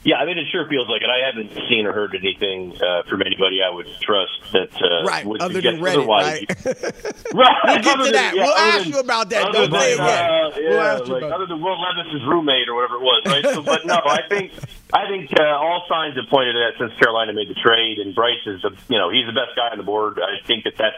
Yeah, 0.06 0.18
I 0.18 0.26
mean, 0.26 0.38
it 0.38 0.46
sure 0.52 0.70
feels 0.70 0.88
like 0.88 1.02
it. 1.02 1.10
I 1.10 1.26
haven't 1.26 1.52
seen 1.68 1.88
or 1.88 1.92
heard 1.92 2.14
anything 2.14 2.78
uh, 2.80 3.02
from 3.10 3.24
anybody 3.26 3.58
I 3.66 3.74
would 3.74 3.88
trust 4.02 4.38
that 4.54 4.70
uh, 4.80 5.04
Right, 5.04 5.26
would 5.26 5.42
other 5.42 5.60
than 5.62 5.78
Reddit, 5.82 5.98
otherwise. 5.98 6.46
right? 6.64 7.04
Right. 7.34 7.56
We'll 7.66 7.82
get 7.82 7.98
to 7.98 8.04
than- 8.04 8.14
that. 8.14 8.36
yeah, 8.36 8.44
we'll 8.46 8.54
ask 8.56 8.84
than- 8.84 8.94
you 8.94 9.00
about 9.00 9.30
that. 9.32 9.52
Don't 9.52 9.72
say 9.72 9.94
it 9.94 9.98
yet. 9.98 10.30
uh, 10.30 10.52
We'll 10.56 10.64
yeah, 10.64 10.98
you 10.98 11.04
like 11.06 11.24
about 11.24 11.32
other 11.34 11.48
than 11.48 11.60
Will 11.62 11.82
Levis's 11.82 12.22
roommate 12.28 12.70
or 12.70 12.76
whatever 12.76 12.96
it 12.96 13.02
was, 13.02 13.22
right? 13.26 13.44
so, 13.46 13.62
but 13.64 13.86
no, 13.88 13.96
I 13.96 14.22
think 14.30 14.54
I 14.94 15.08
think 15.10 15.32
uh, 15.40 15.44
all 15.44 15.84
signs 15.90 16.16
have 16.16 16.30
pointed 16.30 16.54
to 16.54 16.60
that 16.60 16.78
since 16.78 16.94
Carolina 17.02 17.34
made 17.34 17.50
the 17.50 17.56
trade, 17.56 17.98
and 17.98 18.14
Bryce 18.14 18.46
is, 18.46 18.62
the, 18.62 18.78
you 18.88 18.98
know, 19.00 19.10
he's 19.10 19.26
the 19.26 19.34
best 19.34 19.56
guy 19.58 19.70
on 19.72 19.78
the 19.78 19.84
board. 19.84 20.20
I 20.22 20.46
think 20.46 20.64
that 20.66 20.78
that's 20.78 20.96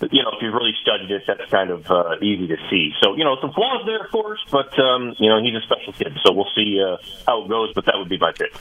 you 0.00 0.22
know, 0.22 0.30
if 0.30 0.42
you've 0.42 0.54
really 0.54 0.74
studied 0.82 1.10
it, 1.10 1.24
that's 1.26 1.50
kind 1.50 1.70
of 1.70 1.90
uh, 1.90 2.16
easy 2.22 2.46
to 2.48 2.56
see. 2.70 2.92
So, 3.02 3.16
you 3.16 3.24
know, 3.24 3.36
some 3.40 3.52
flaws 3.52 3.84
there, 3.86 4.04
of 4.04 4.10
course, 4.10 4.40
but 4.50 4.78
um, 4.78 5.14
you 5.18 5.28
know, 5.28 5.42
he's 5.42 5.54
a 5.54 5.62
special 5.62 5.92
kid. 5.92 6.16
So 6.24 6.32
we'll 6.32 6.50
see 6.54 6.80
uh, 6.82 6.96
how 7.26 7.44
it 7.44 7.48
goes. 7.48 7.72
But 7.74 7.86
that 7.86 7.94
would 7.96 8.08
be 8.08 8.18
my 8.18 8.32
pick. 8.32 8.52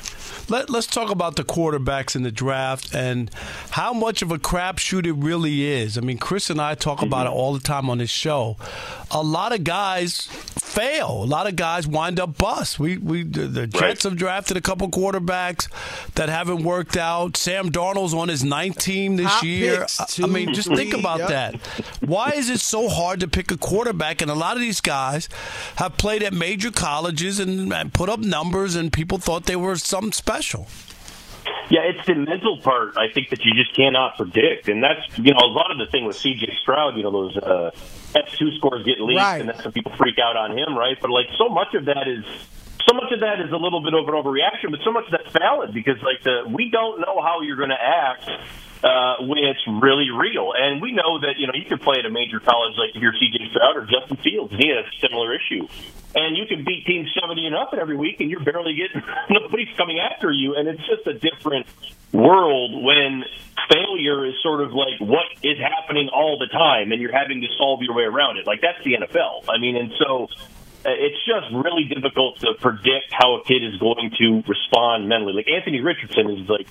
Let, 0.50 0.70
us 0.70 0.86
talk 0.88 1.10
about 1.10 1.36
the 1.36 1.44
quarterbacks 1.44 2.16
in 2.16 2.24
the 2.24 2.32
draft 2.32 2.94
and 2.94 3.30
how 3.72 3.94
much 3.94 4.22
of 4.22 4.32
a 4.32 4.38
crapshoot 4.38 5.06
it 5.06 5.14
really 5.14 5.66
is. 5.66 5.98
I 5.98 6.02
mean, 6.02 6.18
Chris 6.18 6.50
and 6.50 6.62
I 6.62 6.76
talk 6.76 7.02
about 7.02 7.28
it 7.28 7.34
all 7.34 7.54
the 7.54 7.60
time 7.60 7.90
on 7.90 7.98
this 7.98 8.10
show. 8.10 8.56
A 9.12 9.22
lot 9.22 9.54
of 9.54 9.64
guys 9.64 10.28
fail. 10.78 11.24
A 11.24 11.26
lot 11.26 11.48
of 11.48 11.56
guys 11.56 11.88
wind 11.88 12.20
up 12.20 12.38
bust. 12.38 12.80
We 12.80 12.98
we 12.98 13.24
the 13.24 13.68
Jets 13.68 13.82
right. 13.82 14.04
have 14.04 14.16
drafted 14.16 14.58
a 14.58 14.62
couple 14.62 14.90
quarterbacks 14.90 15.68
that 16.14 16.30
haven't 16.30 16.64
worked 16.64 16.96
out. 16.96 17.36
Sam 17.36 17.72
Darnold's 17.72 18.14
on 18.14 18.30
his 18.30 18.44
ninth 18.44 18.78
team 18.78 19.16
this 19.16 19.28
Hot 19.28 19.44
year. 19.44 19.80
Picks, 19.80 20.20
I 20.20 20.28
mean, 20.28 20.54
just 20.54 20.70
think 20.70 20.94
about 20.94 21.27
yep. 21.30 21.54
that. 21.54 21.86
Why 22.08 22.30
is 22.36 22.50
it 22.50 22.60
so 22.60 22.88
hard 22.90 23.20
to 23.22 23.28
pick 23.28 23.52
a 23.52 23.58
quarterback? 23.58 24.22
And 24.22 24.32
a 24.32 24.36
lot 24.36 24.56
of 24.56 24.62
these 24.62 24.82
guys 24.82 25.28
have 25.78 25.98
played 25.98 26.24
at 26.24 26.34
major 26.34 26.72
colleges 26.72 27.40
and, 27.40 27.74
and 27.74 27.94
put 27.94 28.08
up 28.10 28.20
numbers, 28.20 28.76
and 28.76 28.94
people 28.94 29.18
thought 29.18 29.46
they 29.46 29.56
were 29.56 29.76
something 29.76 30.12
special 30.12 30.28
special. 30.38 30.68
Yeah, 31.70 31.82
it's 31.84 32.06
the 32.06 32.16
mental 32.16 32.60
part. 32.62 32.98
I 32.98 33.12
think 33.14 33.30
that 33.30 33.44
you 33.44 33.54
just 33.54 33.76
cannot 33.76 34.18
predict, 34.18 34.70
and 34.70 34.84
that's 34.84 35.02
you 35.18 35.34
know 35.34 35.40
a 35.44 35.52
lot 35.52 35.72
of 35.72 35.78
the 35.78 35.86
thing 35.88 36.06
with 36.06 36.16
C.J. 36.16 36.58
Stroud. 36.62 36.96
You 36.96 37.04
know 37.04 37.12
those 37.12 37.38
uh, 37.38 37.72
S2 38.14 38.58
scores 38.58 38.86
get 38.86 39.00
leaked, 39.02 39.20
Right. 39.20 39.40
and 39.42 39.50
that's 39.50 39.64
when 39.64 39.74
people 39.74 39.94
freak 39.98 40.16
out 40.20 40.38
on 40.38 40.58
him, 40.58 40.78
right? 40.78 40.98
But 41.00 41.10
like 41.10 41.28
so 41.38 41.50
much 41.50 41.74
of 41.74 41.86
that 41.86 42.08
is 42.08 42.24
so 42.88 42.96
much 42.96 43.12
of 43.12 43.20
that 43.20 43.42
is 43.42 43.52
a 43.52 43.58
little 43.58 43.82
bit 43.84 43.94
of 43.94 44.08
an 44.08 44.16
overreaction, 44.16 44.72
but 44.72 44.80
so 44.84 44.92
much 44.92 45.06
of 45.06 45.12
that's 45.12 45.32
valid 45.36 45.74
because 45.74 46.02
like 46.02 46.24
the 46.24 46.48
we 46.48 46.70
don't 46.72 47.02
know 47.02 47.22
how 47.22 47.42
you're 47.42 47.58
going 47.58 47.76
to 47.76 47.82
act 47.82 48.30
uh, 48.84 49.26
when 49.26 49.44
it's 49.44 49.62
really 49.68 50.10
real. 50.12 50.54
And 50.58 50.82
we 50.82 50.92
know 50.92 51.20
that, 51.22 51.38
you 51.38 51.48
know, 51.48 51.54
you 51.54 51.66
could 51.66 51.82
play 51.82 51.98
at 52.00 52.06
a 52.06 52.10
major 52.10 52.40
college 52.40 52.78
like 52.78 52.96
if 52.96 53.02
you're 53.02 53.14
CJ 53.14 53.50
Stroud 53.52 53.78
or 53.78 53.86
Justin 53.86 54.18
Fields, 54.18 54.52
and 54.54 54.62
he 54.62 54.70
has 54.70 54.86
a 54.86 54.96
similar 55.02 55.34
issue. 55.34 55.68
And 56.16 56.38
you 56.38 56.46
can 56.48 56.64
beat 56.64 56.86
teams 56.86 57.10
70 57.20 57.46
and 57.46 57.56
up 57.56 57.74
every 57.74 57.98
week, 57.98 58.22
and 58.22 58.30
you're 58.30 58.44
barely 58.44 58.76
getting, 58.76 59.04
nobody's 59.30 59.76
coming 59.78 60.00
after 60.00 60.32
you. 60.32 60.56
And 60.56 60.68
it's 60.68 60.86
just 60.88 61.06
a 61.08 61.14
different 61.14 61.68
world 62.14 62.84
when 62.84 63.24
failure 63.70 64.26
is 64.26 64.36
sort 64.42 64.62
of 64.62 64.72
like 64.72 65.00
what 65.00 65.26
is 65.44 65.58
happening 65.58 66.10
all 66.14 66.38
the 66.40 66.48
time, 66.48 66.92
and 66.92 67.02
you're 67.02 67.16
having 67.16 67.42
to 67.42 67.48
solve 67.58 67.82
your 67.82 67.96
way 67.96 68.04
around 68.04 68.38
it. 68.38 68.48
Like, 68.48 68.62
that's 68.62 68.82
the 68.84 68.94
NFL. 68.94 69.50
I 69.50 69.58
mean, 69.60 69.76
and 69.76 69.92
so 70.00 70.28
Uh, 70.88 70.92
it's 70.96 71.18
just 71.26 71.54
really 71.54 71.84
difficult 71.84 72.40
to 72.40 72.54
predict 72.62 73.12
how 73.12 73.36
a 73.36 73.44
kid 73.44 73.62
is 73.64 73.76
going 73.78 74.10
to 74.18 74.42
respond 74.48 75.10
mentally. 75.10 75.34
Like 75.34 75.50
Anthony 75.50 75.82
Richardson 75.82 76.30
is 76.30 76.48
like 76.48 76.68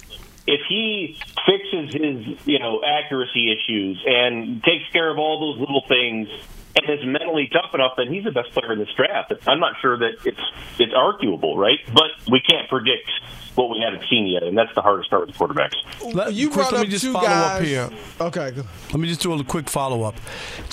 if 0.47 0.61
he 0.69 1.19
fixes 1.45 1.93
his 1.93 2.47
you 2.47 2.59
know 2.59 2.83
accuracy 2.83 3.53
issues 3.53 4.03
and 4.07 4.63
takes 4.65 4.85
care 4.93 5.11
of 5.11 5.19
all 5.19 5.39
those 5.53 5.61
little 5.61 5.85
things 5.87 6.29
and 6.77 6.99
is 6.99 7.05
mentally 7.07 7.49
tough 7.53 7.75
enough, 7.75 7.93
then 7.97 8.13
he's 8.13 8.25
the 8.25 8.31
best 8.31 8.53
player 8.53 8.73
in 8.73 8.79
this 8.79 8.89
draft. 8.97 9.33
I'm 9.47 9.61
not 9.61 9.75
sure 9.83 9.99
that 9.99 10.13
it's 10.25 10.41
it's 10.79 10.93
arguable, 10.95 11.59
right? 11.59 11.79
But 11.93 12.11
we 12.31 12.41
can't 12.41 12.69
predict 12.71 13.11
what 13.55 13.71
we 13.71 13.81
haven't 13.83 14.07
seen 14.11 14.27
yet, 14.27 14.43
and 14.43 14.57
that's 14.57 14.75
the 14.75 14.83
hardest 14.83 15.09
part 15.09 15.27
with 15.27 15.37
quarterbacks. 15.37 15.73
Let, 16.15 16.35
You 16.35 16.51
Chris, 16.51 16.69
brought 16.69 16.73
let 16.73 16.81
me 16.81 16.87
up 16.87 16.91
just 16.91 17.05
two 17.05 17.13
follow 17.15 17.27
guys. 17.27 17.61
up 17.61 17.63
here. 17.67 17.91
Okay. 18.21 18.53
Let 18.91 18.95
me 19.01 19.09
just 19.09 19.23
do 19.23 19.33
a 19.33 19.43
quick 19.45 19.69
follow 19.71 20.03
up. 20.03 20.15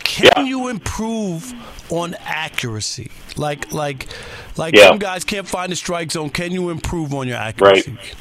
Can 0.03 0.45
you 0.45 0.67
improve 0.67 1.53
on 1.93 2.15
accuracy? 2.25 3.12
Like 3.38 3.71
like 3.73 4.07
like 4.57 4.75
Yeah. 4.75 4.88
some 4.89 4.97
guys 5.00 5.23
can't 5.23 5.47
find 5.47 5.71
the 5.71 5.75
strike 5.75 6.12
zone. 6.12 6.29
Can 6.29 6.51
you 6.51 6.69
improve 6.69 7.13
on 7.13 7.27
your 7.27 7.38
accuracy? 7.38 7.91
Right. 7.91 8.15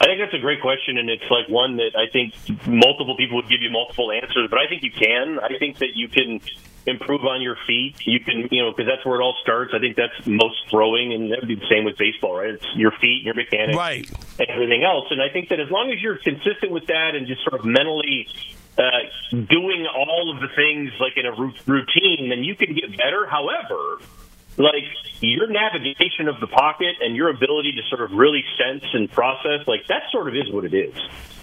I 0.00 0.06
think 0.06 0.18
that's 0.18 0.34
a 0.34 0.38
great 0.40 0.60
question, 0.60 0.98
and 0.98 1.08
it's 1.08 1.30
like 1.30 1.48
one 1.48 1.76
that 1.76 1.92
I 1.96 2.10
think 2.10 2.34
multiple 2.66 3.16
people 3.16 3.36
would 3.36 3.48
give 3.48 3.60
you 3.62 3.70
multiple 3.70 4.10
answers, 4.10 4.50
but 4.50 4.58
I 4.58 4.66
think 4.66 4.82
you 4.82 4.90
can. 4.90 5.38
I 5.38 5.58
think 5.58 5.78
that 5.78 5.94
you 5.94 6.08
can 6.08 6.40
improve 6.86 7.24
on 7.24 7.40
your 7.40 7.56
feet. 7.68 7.94
You 8.04 8.18
can, 8.18 8.48
you 8.50 8.62
know, 8.64 8.72
because 8.72 8.86
that's 8.90 9.04
where 9.06 9.20
it 9.20 9.22
all 9.22 9.36
starts. 9.42 9.72
I 9.72 9.78
think 9.78 9.94
that's 9.94 10.26
most 10.26 10.68
throwing, 10.70 11.12
and 11.12 11.30
that 11.30 11.38
would 11.40 11.48
be 11.48 11.54
the 11.54 11.68
same 11.70 11.84
with 11.84 11.96
baseball, 11.98 12.34
right? 12.38 12.50
It's 12.54 12.66
your 12.74 12.90
feet, 12.90 13.22
your 13.22 13.34
mechanics, 13.34 13.76
right, 13.76 14.10
and 14.40 14.48
everything 14.48 14.82
else. 14.82 15.06
And 15.10 15.22
I 15.22 15.28
think 15.28 15.50
that 15.50 15.60
as 15.60 15.70
long 15.70 15.92
as 15.92 16.00
you're 16.02 16.16
consistent 16.18 16.72
with 16.72 16.86
that 16.86 17.14
and 17.14 17.28
just 17.28 17.42
sort 17.44 17.60
of 17.60 17.64
mentally 17.64 18.26
uh, 18.78 18.82
doing 19.30 19.86
all 19.94 20.32
of 20.34 20.40
the 20.40 20.48
things 20.56 20.90
like 20.98 21.16
in 21.16 21.26
a 21.26 21.32
ru- 21.32 21.52
then 22.30 22.44
you 22.44 22.54
can 22.56 22.74
get 22.74 22.96
better. 22.96 23.26
However, 23.26 24.00
like 24.58 24.84
your 25.20 25.48
navigation 25.48 26.28
of 26.28 26.40
the 26.40 26.46
pocket 26.46 26.96
and 27.00 27.16
your 27.16 27.30
ability 27.30 27.72
to 27.72 27.82
sort 27.88 28.02
of 28.02 28.12
really 28.16 28.44
sense 28.58 28.84
and 28.92 29.10
process, 29.10 29.66
like 29.66 29.86
that 29.88 30.02
sort 30.10 30.28
of 30.28 30.34
is 30.34 30.52
what 30.52 30.64
it 30.64 30.74
is. 30.74 30.94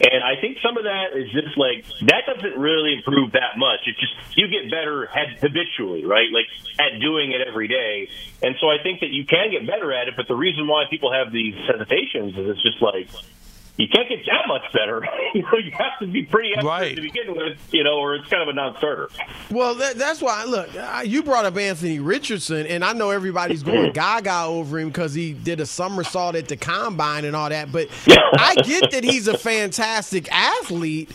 And 0.02 0.24
I 0.24 0.40
think 0.40 0.58
some 0.64 0.78
of 0.78 0.84
that 0.84 1.12
is 1.16 1.32
just 1.32 1.58
like 1.58 1.86
that 2.08 2.24
doesn't 2.28 2.58
really 2.60 2.94
improve 2.94 3.34
that 3.34 3.58
much. 3.58 3.82
It 3.88 3.96
just 4.00 4.14
you 4.38 4.48
get 4.48 4.70
better 4.72 5.10
habitually, 5.12 6.06
right? 6.06 6.30
Like 6.32 6.48
at 6.80 7.00
doing 7.02 7.32
it 7.32 7.42
every 7.46 7.68
day. 7.68 8.10
And 8.42 8.56
so 8.62 8.70
I 8.70 8.82
think 8.82 9.02
that 9.02 9.10
you 9.10 9.26
can 9.26 9.52
get 9.52 9.68
better 9.68 9.92
at 9.92 10.08
it. 10.08 10.16
But 10.16 10.28
the 10.28 10.36
reason 10.36 10.68
why 10.68 10.86
people 10.90 11.12
have 11.12 11.34
these 11.34 11.56
hesitations 11.68 12.38
is 12.38 12.48
it's 12.48 12.64
just 12.64 12.82
like 12.82 13.10
you 13.80 13.88
can't 13.88 14.10
get 14.10 14.26
that 14.26 14.46
much 14.48 14.72
better. 14.74 15.08
you 15.34 15.42
know, 15.42 15.58
you 15.58 15.72
have 15.72 15.98
to 16.02 16.08
be 16.08 16.24
pretty 16.24 16.54
accurate 16.54 16.98
to 16.98 17.02
begin 17.02 17.34
with, 17.34 17.58
you 17.72 17.86
know, 17.86 17.98
or 17.98 18.16
it's 18.16 18.28
kind 18.28 18.44
of 18.44 18.50
a 18.50 18.54
non-starter. 18.54 19.10
Well, 19.50 19.74
that, 19.76 19.96
that's 19.96 20.22
why. 20.22 20.44
Look, 20.44 20.70
you 21.06 21.24
brought 21.24 21.46
up 21.46 21.56
Anthony 21.56 22.00
Richardson, 22.00 22.68
and 22.68 22.84
I 22.84 22.92
know 22.92 23.10
everybody's 23.10 23.64
going 23.64 23.92
mm. 23.92 23.94
gaga 23.94 24.44
over 24.44 24.80
him 24.80 24.90
because 24.90 25.14
he 25.14 25.32
did 25.32 25.62
a 25.62 25.66
somersault 25.66 26.36
at 26.36 26.50
the 26.50 26.58
combine 26.58 27.24
and 27.24 27.38
all 27.38 27.48
that. 27.48 27.72
But 27.72 27.88
I 28.08 28.56
get 28.64 28.92
that 28.92 29.06
he's 29.06 29.30
a 29.30 29.38
fantastic 29.38 30.30
athlete. 30.30 31.10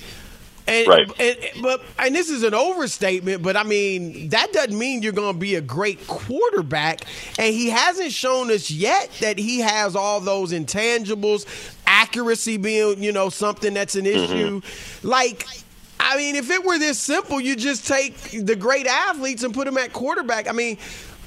And, 0.66 0.88
Right. 0.88 1.20
and 1.20 1.37
but 1.62 1.83
and 1.98 2.14
this 2.14 2.31
is 2.31 2.42
an 2.42 2.55
overstatement, 2.55 3.42
but 3.42 3.55
I 3.55 3.64
mean 3.64 4.31
that 4.31 4.50
doesn't 4.55 4.79
mean 4.79 5.03
you're 5.03 5.12
going 5.12 5.35
to 5.35 5.38
be 5.38 5.57
a 5.57 5.61
great 5.61 6.07
quarterback. 6.07 7.05
And 7.38 7.55
he 7.55 7.68
hasn't 7.68 8.12
shown 8.12 8.50
us 8.50 8.70
yet 8.70 9.11
that 9.20 9.38
he 9.38 9.61
has 9.61 9.94
all 9.94 10.20
those 10.20 10.53
intangibles, 10.53 11.44
accuracy 11.87 12.57
being 12.57 13.03
you 13.03 13.12
know 13.12 13.29
something 13.29 13.75
that's 13.75 13.94
an 13.94 14.05
mm-hmm. 14.05 14.35
issue. 14.35 14.61
Like 15.03 15.47
I 16.01 16.16
mean, 16.16 16.37
if 16.37 16.51
it 16.51 16.64
were 16.64 16.79
this 16.79 16.99
simple, 16.99 17.40
you 17.40 17.57
just 17.57 17.87
take 17.87 18.16
the 18.33 18.57
great 18.57 18.87
athletes 18.87 19.42
and 19.42 19.55
put 19.55 19.64
them 19.64 19.79
at 19.79 19.92
quarterback. 19.92 20.49
I 20.49 20.53
mean, 20.53 20.77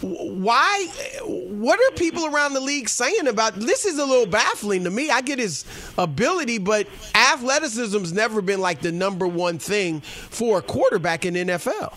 why? 0.02 0.88
What 1.24 1.80
are 1.80 1.96
people 1.96 2.28
around 2.28 2.54
the 2.54 2.60
league 2.60 2.88
saying 2.88 3.28
about 3.28 3.56
this? 3.56 3.86
Is 3.86 3.98
a 3.98 4.06
little 4.06 4.28
baffling 4.28 4.84
to 4.84 4.92
me. 4.92 5.10
I 5.10 5.22
get 5.22 5.40
his 5.40 5.66
ability, 5.98 6.60
but 6.60 6.88
athleticism's 7.16 8.14
never 8.14 8.42
been 8.42 8.62
like 8.62 8.82
the 8.82 8.92
number 8.92 9.28
one 9.28 9.58
thing 9.58 10.02
for 10.02 10.60
a 10.60 10.62
quarterback 10.62 11.26
in 11.26 11.34
NFL. 11.34 11.96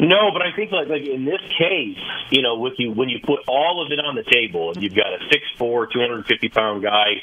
No, 0.00 0.30
but 0.32 0.42
I 0.42 0.52
think 0.54 0.72
like 0.72 0.88
like 0.88 1.02
in 1.02 1.24
this 1.24 1.40
case, 1.58 1.98
you 2.30 2.42
know, 2.42 2.58
with 2.58 2.74
you 2.78 2.92
when 2.92 3.08
you 3.08 3.18
put 3.22 3.40
all 3.48 3.84
of 3.84 3.90
it 3.92 3.98
on 3.98 4.14
the 4.14 4.24
table, 4.24 4.72
and 4.72 4.82
you've 4.82 4.94
got 4.94 5.12
a 5.12 5.18
six 5.30 5.44
four, 5.56 5.86
two 5.86 6.00
hundred 6.00 6.26
fifty 6.26 6.48
pound 6.48 6.82
guy 6.82 7.22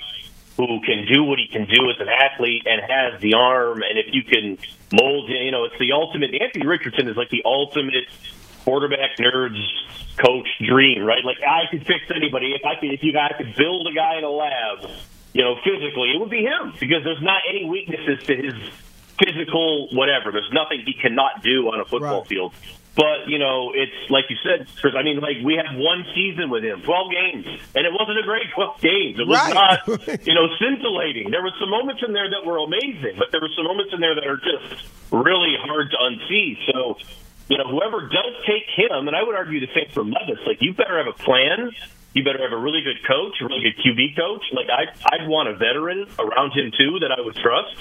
who 0.57 0.81
can 0.81 1.05
do 1.11 1.23
what 1.23 1.39
he 1.39 1.47
can 1.47 1.65
do 1.65 1.89
as 1.89 1.99
an 1.99 2.07
athlete 2.09 2.65
and 2.65 2.81
has 2.81 3.19
the 3.21 3.33
arm, 3.33 3.81
and 3.81 3.97
if 3.97 4.13
you 4.13 4.23
can 4.23 4.57
mold 4.91 5.29
him, 5.29 5.41
you 5.41 5.51
know, 5.51 5.65
it's 5.65 5.77
the 5.79 5.91
ultimate. 5.91 6.33
Anthony 6.39 6.65
Richardson 6.65 7.07
is 7.07 7.17
like 7.17 7.29
the 7.29 7.41
ultimate 7.45 8.05
quarterback 8.63 9.17
nerds 9.19 9.61
coach 10.17 10.47
dream, 10.59 11.03
right? 11.03 11.23
Like 11.25 11.37
I 11.41 11.69
could 11.71 11.85
fix 11.85 12.05
anybody 12.15 12.53
if 12.53 12.65
I 12.65 12.79
could. 12.79 12.91
If 12.91 13.03
you 13.03 13.13
guys 13.13 13.33
could 13.37 13.55
build 13.55 13.87
a 13.87 13.93
guy 13.93 14.17
in 14.17 14.23
a 14.23 14.29
lab, 14.29 14.89
you 15.33 15.43
know, 15.43 15.55
physically, 15.63 16.13
it 16.13 16.19
would 16.19 16.29
be 16.29 16.43
him 16.43 16.73
because 16.79 17.03
there's 17.03 17.21
not 17.21 17.41
any 17.49 17.65
weaknesses 17.65 18.23
to 18.27 18.35
his 18.35 18.53
physical 19.23 19.87
whatever. 19.91 20.31
There's 20.31 20.51
nothing 20.51 20.83
he 20.85 20.93
cannot 20.93 21.41
do 21.43 21.67
on 21.71 21.79
a 21.79 21.85
football 21.85 22.23
field. 22.25 22.53
But 22.95 23.25
you 23.27 23.39
know, 23.39 23.71
it's 23.73 23.95
like 24.11 24.25
you 24.29 24.37
said, 24.45 24.67
Chris. 24.79 24.93
I 24.95 25.01
mean, 25.01 25.17
like 25.19 25.41
we 25.43 25.55
had 25.57 25.73
one 25.75 26.05
season 26.13 26.51
with 26.51 26.63
him, 26.63 26.83
twelve 26.83 27.09
games, 27.09 27.45
and 27.73 27.87
it 27.87 27.93
wasn't 27.93 28.19
a 28.19 28.23
great 28.23 28.45
twelve 28.53 28.79
games. 28.81 29.17
It 29.17 29.25
was 29.25 29.33
Right. 29.41 29.53
not, 29.53 29.87
you 30.27 30.33
know, 30.37 30.45
scintillating. 30.61 31.31
There 31.31 31.41
were 31.41 31.53
some 31.59 31.71
moments 31.71 32.03
in 32.05 32.13
there 32.13 32.29
that 32.29 32.45
were 32.45 32.57
amazing, 32.61 33.17
but 33.17 33.31
there 33.31 33.41
were 33.41 33.49
some 33.57 33.65
moments 33.65 33.93
in 33.93 33.99
there 33.99 34.13
that 34.13 34.27
are 34.27 34.37
just 34.37 34.85
really 35.09 35.57
hard 35.57 35.89
to 35.89 35.97
unsee. 35.97 36.53
So, 36.71 36.97
you 37.49 37.57
know, 37.57 37.65
whoever 37.65 38.01
does 38.01 38.33
take 38.45 38.69
him, 38.77 39.07
and 39.09 39.15
I 39.17 39.23
would 39.23 39.33
argue 39.35 39.59
the 39.59 39.73
same 39.73 39.89
for 39.91 40.03
Levis. 40.05 40.45
Like, 40.45 40.61
you 40.61 40.73
better 40.73 40.97
have 41.01 41.07
a 41.07 41.17
plan. 41.17 41.71
You 42.13 42.23
better 42.23 42.43
have 42.45 42.53
a 42.53 42.61
really 42.61 42.81
good 42.85 43.01
coach, 43.07 43.41
a 43.41 43.45
really 43.45 43.73
good 43.73 43.77
QB 43.81 44.15
coach. 44.15 44.43
Like, 44.53 44.69
I, 44.69 44.93
I'd 45.17 45.27
want 45.27 45.49
a 45.49 45.55
veteran 45.57 46.05
around 46.19 46.53
him 46.53 46.69
too 46.77 46.99
that 47.01 47.09
I 47.11 47.19
would 47.21 47.35
trust. 47.35 47.73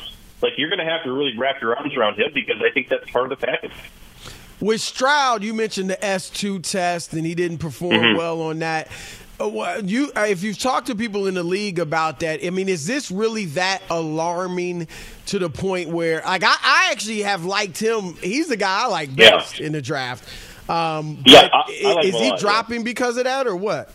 Like, 0.42 0.54
you're 0.58 0.68
going 0.68 0.80
to 0.80 0.84
have 0.84 1.04
to 1.04 1.12
really 1.12 1.36
wrap 1.38 1.60
your 1.62 1.76
arms 1.76 1.94
around 1.96 2.18
him 2.18 2.32
because 2.34 2.56
I 2.60 2.70
think 2.72 2.88
that's 2.88 3.08
part 3.10 3.30
of 3.32 3.38
the 3.40 3.46
package. 3.46 3.72
With 4.60 4.80
Stroud, 4.80 5.42
you 5.42 5.54
mentioned 5.54 5.90
the 5.90 5.96
S2 6.04 6.62
test, 6.62 7.12
and 7.14 7.24
he 7.26 7.34
didn't 7.34 7.58
perform 7.58 7.96
Mhm. 7.96 8.16
well 8.16 8.40
on 8.42 8.58
that. 8.60 8.88
Uh, 9.40 9.80
You, 9.84 10.12
uh, 10.16 10.26
if 10.28 10.42
you've 10.44 10.58
talked 10.58 10.86
to 10.88 10.94
people 10.94 11.26
in 11.26 11.34
the 11.34 11.42
league 11.42 11.78
about 11.80 12.20
that, 12.20 12.44
I 12.46 12.50
mean, 12.50 12.68
is 12.68 12.86
this 12.86 13.10
really 13.10 13.46
that 13.46 13.82
alarming 13.90 14.86
to 15.26 15.38
the 15.40 15.50
point 15.50 15.88
where, 15.88 16.22
like, 16.24 16.44
I, 16.44 16.54
I 16.62 16.88
actually 16.92 17.22
have 17.22 17.44
liked 17.44 17.78
him. 17.78 18.14
He's 18.22 18.46
the 18.48 18.56
guy 18.56 18.82
I 18.84 18.86
like 18.86 19.10
Yeah. 19.16 19.30
best 19.38 19.58
in 19.58 19.72
the 19.72 19.82
draft. 19.82 20.22
Um, 20.68 21.18
Yeah, 21.26 21.48
I- 21.52 21.82
I 21.84 21.92
like 21.94 22.04
is 22.04 22.14
he 22.14 22.20
lot, 22.30 22.34
yeah. 22.34 22.36
dropping 22.40 22.84
because 22.84 23.16
of 23.16 23.24
that, 23.24 23.48
or 23.48 23.56
what? 23.56 23.90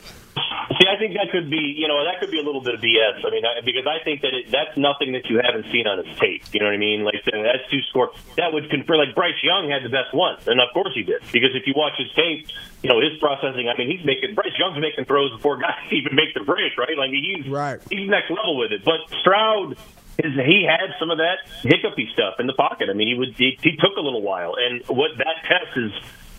See, 0.78 0.86
I 0.86 0.98
think 1.02 1.18
that 1.18 1.34
could 1.34 1.50
be, 1.50 1.74
you 1.74 1.88
know, 1.88 2.06
that 2.06 2.22
could 2.22 2.30
be 2.30 2.38
a 2.38 2.46
little 2.46 2.62
bit 2.62 2.76
of 2.76 2.82
BS. 2.82 3.26
I 3.26 3.30
mean, 3.34 3.42
I, 3.42 3.66
because 3.66 3.90
I 3.90 3.98
think 4.06 4.22
that 4.22 4.34
it, 4.38 4.54
that's 4.54 4.78
nothing 4.78 5.14
that 5.18 5.26
you 5.26 5.42
haven't 5.42 5.66
seen 5.74 5.90
on 5.90 6.06
his 6.06 6.14
tape. 6.22 6.46
You 6.54 6.62
know 6.62 6.70
what 6.70 6.78
I 6.78 6.82
mean? 6.82 7.02
Like 7.02 7.26
that's 7.26 7.66
two 7.72 7.82
score 7.90 8.14
that 8.38 8.54
would 8.54 8.70
confer. 8.70 8.96
Like 8.96 9.16
Bryce 9.16 9.42
Young 9.42 9.74
had 9.74 9.82
the 9.82 9.90
best 9.90 10.14
one, 10.14 10.38
and 10.46 10.62
of 10.62 10.70
course 10.74 10.94
he 10.94 11.02
did. 11.02 11.26
Because 11.34 11.58
if 11.58 11.66
you 11.66 11.74
watch 11.76 11.98
his 11.98 12.14
tape, 12.14 12.46
you 12.86 12.90
know 12.94 13.02
his 13.02 13.18
processing. 13.18 13.66
I 13.70 13.78
mean, 13.78 13.90
he's 13.90 14.06
making 14.06 14.36
Bryce 14.36 14.54
Young's 14.60 14.78
making 14.78 15.06
throws 15.06 15.34
before 15.34 15.58
guys 15.58 15.82
even 15.92 16.14
make 16.14 16.38
the 16.38 16.46
break, 16.46 16.78
right? 16.78 16.94
Like 16.94 17.10
he's 17.10 17.50
right. 17.50 17.82
he's 17.90 18.10
next 18.10 18.30
level 18.30 18.58
with 18.58 18.72
it. 18.72 18.86
But 18.86 19.10
Stroud. 19.22 19.78
Is, 20.18 20.34
he 20.34 20.66
had 20.66 20.98
some 20.98 21.12
of 21.12 21.20
that 21.20 21.46
hiccupy 21.62 22.10
stuff 22.12 22.40
in 22.40 22.48
the 22.48 22.54
pocket. 22.54 22.90
I 22.90 22.94
mean, 22.94 23.08
he 23.08 23.14
would 23.14 23.36
he, 23.38 23.56
he 23.62 23.78
took 23.78 23.98
a 23.98 24.02
little 24.02 24.24
while, 24.24 24.56
and 24.58 24.82
what 24.88 25.12
that 25.20 25.46
test 25.46 25.78
is 25.78 25.92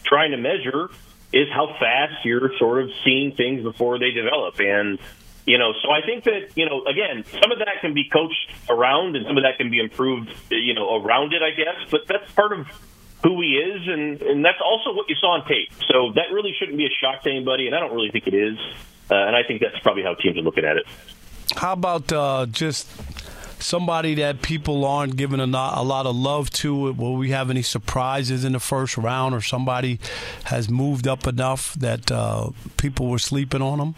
trying 0.03 0.33
to 0.33 0.37
measure 0.37 0.90
is 1.33 1.49
how 1.53 1.75
fast 1.79 2.25
you're 2.25 2.57
sort 2.59 2.83
of 2.83 2.91
seeing 3.05 3.33
things 3.33 3.62
before 3.62 3.99
they 3.99 4.11
develop. 4.11 4.59
And, 4.61 4.99
you 5.47 5.59
know, 5.59 5.73
so 5.83 5.91
I 5.91 6.01
think 6.05 6.25
that, 6.25 6.57
you 6.57 6.67
know, 6.67 6.85
again, 6.85 7.25
some 7.41 7.53
of 7.53 7.59
that 7.59 7.81
can 7.81 7.95
be 7.95 8.09
coached 8.09 8.51
around 8.69 9.17
and 9.17 9.27
some 9.27 9.37
of 9.37 9.45
that 9.45 9.59
can 9.59 9.71
be 9.71 9.81
improved, 9.81 10.31
you 10.51 10.75
know, 10.75 11.03
around 11.03 11.33
it, 11.33 11.43
I 11.43 11.51
guess. 11.51 11.91
But 11.91 12.07
that's 12.09 12.31
part 12.33 12.53
of 12.53 12.67
who 13.23 13.41
he 13.41 13.59
is, 13.59 13.88
and, 13.88 14.23
and 14.23 14.45
that's 14.45 14.61
also 14.64 14.95
what 14.95 15.09
you 15.09 15.17
saw 15.17 15.33
on 15.33 15.47
tape. 15.47 15.73
So 15.88 16.12
that 16.14 16.33
really 16.33 16.55
shouldn't 16.59 16.79
be 16.79 16.87
a 16.87 16.95
shock 17.01 17.23
to 17.25 17.31
anybody, 17.31 17.67
and 17.67 17.75
I 17.75 17.81
don't 17.81 17.93
really 17.93 18.11
think 18.11 18.27
it 18.29 18.35
is. 18.35 18.57
Uh, 19.11 19.14
and 19.14 19.35
I 19.35 19.43
think 19.43 19.61
that's 19.61 19.79
probably 19.81 20.05
how 20.05 20.14
teams 20.14 20.37
are 20.38 20.43
looking 20.43 20.64
at 20.64 20.77
it. 20.77 20.85
How 21.57 21.73
about 21.73 22.12
uh, 22.12 22.47
just 22.47 22.88
somebody 23.61 24.14
that 24.16 24.42
people 24.42 24.85
aren't 24.85 25.16
giving 25.16 25.40
a 25.40 25.47
lot, 25.47 25.79
a 25.79 25.83
lot 25.83 26.07
of 26.07 26.16
love 26.16 26.51
to? 26.51 26.92
Will 26.92 27.16
we 27.16 27.31
have 27.31 27.51
any 27.51 27.62
surprises 27.62 28.44
in 28.44 28.53
the 28.53 28.61
first 28.61 28.97
round, 28.97 29.35
or 29.35 29.40
somebody 29.40 29.99
has 30.44 30.68
moved 30.68 31.07
up 31.07 31.27
enough 31.27 31.75
that 31.75 32.11
uh, 32.11 32.51
people 32.77 33.09
were 33.09 33.18
sleeping 33.18 33.62
on 33.62 33.79
them? 33.79 33.94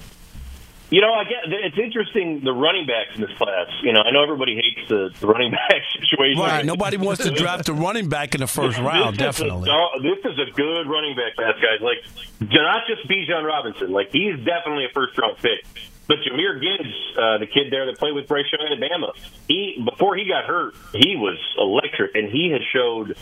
You 0.90 1.00
know, 1.00 1.14
I 1.14 1.22
get 1.22 1.44
it's 1.46 1.78
interesting 1.78 2.40
the 2.42 2.52
running 2.52 2.84
backs 2.84 3.14
in 3.14 3.20
this 3.20 3.30
class. 3.38 3.68
You 3.82 3.92
know, 3.92 4.00
I 4.00 4.10
know 4.10 4.24
everybody 4.24 4.56
hates 4.56 4.88
the, 4.88 5.10
the 5.20 5.26
running 5.28 5.52
back 5.68 5.82
situation. 6.00 6.42
Right. 6.42 6.66
Nobody 6.66 6.96
wants 6.96 7.22
to 7.22 7.30
draft 7.30 7.68
a 7.68 7.72
running 7.72 8.08
back 8.08 8.34
in 8.34 8.40
the 8.40 8.48
first 8.48 8.76
round. 8.76 9.16
This 9.16 9.36
is 9.36 9.38
Definitely. 9.38 9.70
A, 9.70 10.02
this 10.02 10.18
is 10.24 10.38
a 10.40 10.50
good 10.50 10.88
running 10.88 11.14
back 11.14 11.36
class, 11.36 11.54
guys. 11.62 11.80
Like 11.80 11.98
not 12.40 12.88
just 12.88 13.08
Bijan 13.08 13.44
Robinson. 13.44 13.92
Like 13.92 14.10
he's 14.10 14.36
definitely 14.44 14.86
a 14.86 14.92
first 14.92 15.16
round 15.16 15.36
pick. 15.38 15.64
But 16.10 16.26
Jahmyr 16.26 16.58
Gibbs, 16.58 16.90
uh, 17.14 17.38
the 17.38 17.46
kid 17.46 17.70
there 17.70 17.86
that 17.86 17.96
played 17.96 18.16
with 18.16 18.26
Bryce 18.26 18.46
Young 18.50 18.66
in 18.66 18.82
Alabama, 18.82 19.12
he 19.46 19.78
before 19.78 20.16
he 20.16 20.26
got 20.26 20.42
hurt, 20.44 20.74
he 20.92 21.14
was 21.14 21.38
electric, 21.56 22.16
and 22.16 22.28
he 22.28 22.50
has 22.50 22.62
showed 22.74 23.14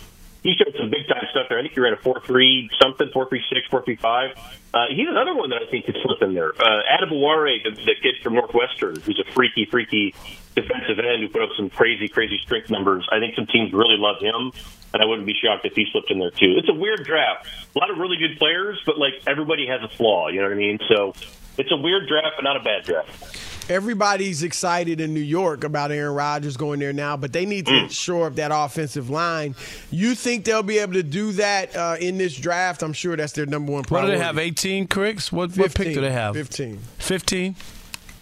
he 0.42 0.55
showed 0.57 0.72
some 0.81 0.88
big 0.88 1.07
time 1.07 1.29
stuff 1.31 1.51
there. 1.51 1.59
I 1.59 1.62
think 1.62 1.74
he 1.74 1.81
ran 1.81 1.92
a 1.92 1.98
four 1.98 2.22
three 2.24 2.70
something, 2.81 3.11
four 3.12 3.29
three 3.29 3.44
six, 3.53 3.66
four 3.68 3.85
three 3.85 3.96
five. 3.96 4.31
Uh, 4.72 4.87
he's 4.88 5.07
another 5.07 5.35
one 5.35 5.51
that 5.51 5.61
I 5.61 5.70
think 5.70 5.85
could 5.85 5.98
slip 6.03 6.22
in 6.22 6.33
there. 6.33 6.57
Uh, 6.57 6.81
Adebawore, 6.88 7.62
the, 7.62 7.72
the 7.77 7.94
kid 8.01 8.14
from 8.22 8.33
Northwestern, 8.33 8.98
who's 9.01 9.20
a 9.20 9.31
freaky, 9.33 9.66
freaky 9.66 10.14
defensive 10.55 10.98
end 10.98 11.20
who 11.20 11.29
put 11.29 11.42
up 11.42 11.51
some 11.59 11.68
crazy, 11.68 12.09
crazy 12.09 12.40
strength 12.42 12.70
numbers. 12.70 13.07
I 13.12 13.18
think 13.18 13.35
some 13.35 13.46
teams 13.53 13.74
really 13.74 13.96
love 13.98 14.16
him, 14.22 14.53
and 14.94 15.03
I 15.03 15.05
wouldn't 15.05 15.27
be 15.27 15.35
shocked 15.35 15.66
if 15.66 15.74
he 15.74 15.85
slipped 15.92 16.11
in 16.11 16.20
there 16.20 16.31
too. 16.31 16.57
It's 16.57 16.70
a 16.70 16.74
weird 16.74 17.05
draft. 17.05 17.48
A 17.77 17.79
lot 17.79 17.90
of 17.90 17.98
really 17.98 18.16
good 18.16 18.38
players, 18.38 18.81
but 18.87 18.96
like 18.96 19.12
everybody 19.27 19.66
has 19.66 19.83
a 19.83 19.94
flaw. 19.94 20.29
You 20.29 20.40
know 20.40 20.48
what 20.48 20.57
I 20.57 20.57
mean? 20.57 20.79
So 20.88 21.12
it's 21.59 21.71
a 21.73 21.77
weird 21.77 22.09
draft, 22.09 22.35
but 22.37 22.42
not 22.44 22.57
a 22.57 22.61
bad 22.61 22.85
draft. 22.85 23.37
Everybody's 23.71 24.42
excited 24.42 24.99
in 24.99 25.12
New 25.12 25.21
York 25.21 25.62
about 25.62 25.90
Aaron 25.92 26.14
Rodgers 26.14 26.57
going 26.57 26.81
there 26.81 26.94
now, 26.94 27.18
but 27.18 27.35
they 27.35 27.44
need 27.44 27.66
to 27.66 27.73
Mm. 27.73 27.90
shore 27.90 28.27
up 28.29 28.37
that 28.37 28.51
offensive 28.53 29.11
line. 29.11 29.55
You 29.90 30.14
think 30.14 30.47
they'll 30.47 30.62
be 30.62 30.79
able 30.79 30.94
to 30.94 31.03
do 31.03 31.33
that 31.33 31.77
uh, 31.77 31.97
in 32.01 32.16
this 32.16 32.35
draft? 32.35 32.83
I'm 32.83 32.94
sure 32.94 33.14
that's 33.14 33.33
their 33.35 33.44
number 33.44 33.71
one 33.73 33.81
What 33.81 33.88
priority. 33.88 34.12
do 34.12 34.18
they 34.18 34.25
have? 34.25 34.38
18 34.38 34.87
cricks? 34.87 35.31
What, 35.31 35.55
what 35.59 35.75
pick 35.75 35.92
do 35.92 36.01
they 36.01 36.11
have? 36.12 36.35
15. 36.35 36.79
15? 36.99 37.57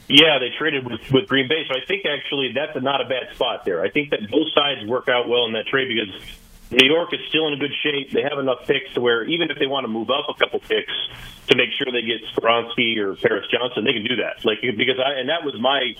Yeah, 0.08 0.38
they 0.40 0.50
traded 0.58 0.84
with, 0.88 1.00
with 1.12 1.28
Green 1.28 1.46
Bay, 1.48 1.64
so 1.68 1.74
I 1.76 1.84
think 1.86 2.04
actually 2.06 2.52
that's 2.52 2.74
a, 2.76 2.80
not 2.80 3.00
a 3.00 3.04
bad 3.04 3.32
spot 3.34 3.64
there. 3.64 3.82
I 3.82 3.90
think 3.90 4.10
that 4.10 4.28
both 4.30 4.48
sides 4.52 4.84
work 4.88 5.08
out 5.08 5.28
well 5.28 5.46
in 5.46 5.52
that 5.52 5.66
trade 5.66 5.88
because 5.88 6.12
New 6.70 6.86
York 6.86 7.12
is 7.14 7.20
still 7.28 7.46
in 7.48 7.54
a 7.54 7.56
good 7.56 7.72
shape. 7.82 8.10
They 8.10 8.22
have 8.22 8.38
enough 8.38 8.66
picks 8.66 8.92
to 8.94 9.00
where 9.00 9.22
even 9.24 9.50
if 9.50 9.58
they 9.58 9.66
want 9.66 9.84
to 9.84 9.88
move 9.88 10.10
up 10.10 10.26
a 10.28 10.34
couple 10.34 10.58
picks 10.60 10.92
to 11.46 11.56
make 11.56 11.70
sure 11.78 11.86
they 11.92 12.02
get 12.02 12.22
Skoronski 12.34 12.98
or 12.98 13.14
Paris 13.14 13.46
Johnson, 13.52 13.84
they 13.84 13.92
can 13.92 14.02
do 14.04 14.16
that. 14.16 14.44
Like 14.44 14.60
because 14.62 14.98
I 14.98 15.20
and 15.20 15.28
that 15.28 15.44
was 15.44 15.54
my 15.60 15.94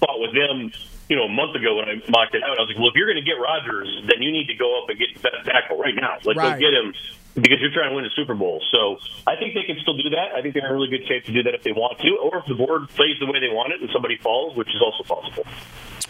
thought 0.00 0.20
with 0.20 0.32
them. 0.32 0.72
You 1.08 1.14
know, 1.14 1.24
a 1.24 1.28
month 1.28 1.54
ago 1.54 1.76
when 1.76 1.84
I 1.88 1.94
mocked 2.10 2.34
it 2.34 2.42
out, 2.42 2.58
I 2.58 2.62
was 2.62 2.68
like, 2.68 2.78
"Well, 2.78 2.88
if 2.88 2.94
you're 2.96 3.06
going 3.06 3.22
to 3.22 3.28
get 3.30 3.38
Rodgers, 3.38 3.86
then 4.10 4.22
you 4.22 4.32
need 4.32 4.48
to 4.48 4.54
go 4.54 4.82
up 4.82 4.88
and 4.88 4.98
get 4.98 5.14
the 5.14 5.20
best 5.20 5.46
tackle 5.46 5.78
right 5.78 5.94
now. 5.94 6.18
Like, 6.24 6.36
Right. 6.36 6.58
go 6.58 6.58
get 6.58 6.74
him 6.74 6.94
because 7.36 7.58
you're 7.60 7.70
trying 7.72 7.90
to 7.90 7.96
win 7.96 8.04
a 8.04 8.10
Super 8.16 8.34
Bowl." 8.34 8.60
So 8.72 8.98
I 9.26 9.36
think 9.36 9.54
they 9.54 9.62
can 9.62 9.78
still 9.80 9.96
do 9.96 10.10
that. 10.10 10.34
I 10.34 10.42
think 10.42 10.54
they're 10.54 10.66
in 10.66 10.72
really 10.72 10.88
good 10.88 11.06
shape 11.06 11.24
to 11.26 11.32
do 11.32 11.42
that 11.44 11.54
if 11.54 11.62
they 11.62 11.72
want 11.72 11.98
to, 12.00 12.16
or 12.16 12.38
if 12.38 12.46
the 12.46 12.54
board 12.54 12.88
plays 12.90 13.16
the 13.20 13.26
way 13.26 13.38
they 13.40 13.48
want 13.52 13.72
it 13.72 13.80
and 13.80 13.88
somebody 13.92 14.16
falls, 14.16 14.56
which 14.56 14.68
is 14.68 14.82
also 14.82 15.04
possible. 15.04 15.44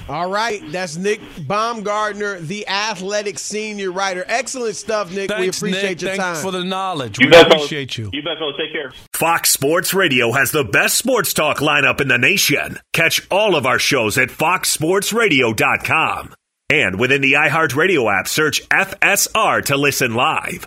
All 0.08 0.30
right, 0.30 0.62
that's 0.70 0.96
Nick 0.96 1.20
Baumgardner, 1.20 2.38
the 2.38 2.68
athletic 2.68 3.40
senior 3.40 3.90
writer. 3.90 4.24
Excellent 4.28 4.76
stuff, 4.76 5.12
Nick. 5.12 5.30
we 5.36 5.48
appreciate 5.48 5.82
Nick. 5.82 6.00
your 6.02 6.10
Thanks 6.12 6.24
time. 6.24 6.36
for 6.44 6.52
the 6.52 6.62
knowledge. 6.62 7.18
You 7.18 7.26
we 7.26 7.30
bet, 7.32 7.48
fellas. 7.48 7.64
appreciate 7.64 7.98
you. 7.98 8.10
You 8.12 8.22
bet, 8.22 8.38
fellas. 8.38 8.54
Take 8.56 8.70
care. 8.72 8.92
Fox 9.14 9.50
Sports 9.50 9.94
Radio 9.94 10.30
has 10.30 10.52
the 10.52 10.62
best 10.62 10.96
sports 10.96 11.34
talk 11.34 11.58
lineup 11.58 12.00
in 12.00 12.06
the 12.06 12.18
nation. 12.18 12.78
Catch 12.92 13.26
all 13.32 13.56
of 13.56 13.66
our 13.66 13.80
shows 13.80 14.16
at 14.16 14.28
foxsportsradio.com. 14.28 16.34
And 16.68 16.98
within 16.98 17.20
the 17.22 17.34
iHeartRadio 17.34 18.12
app, 18.12 18.26
search 18.28 18.60
FSR 18.68 19.64
to 19.66 19.76
listen 19.76 20.14
live. 20.14 20.66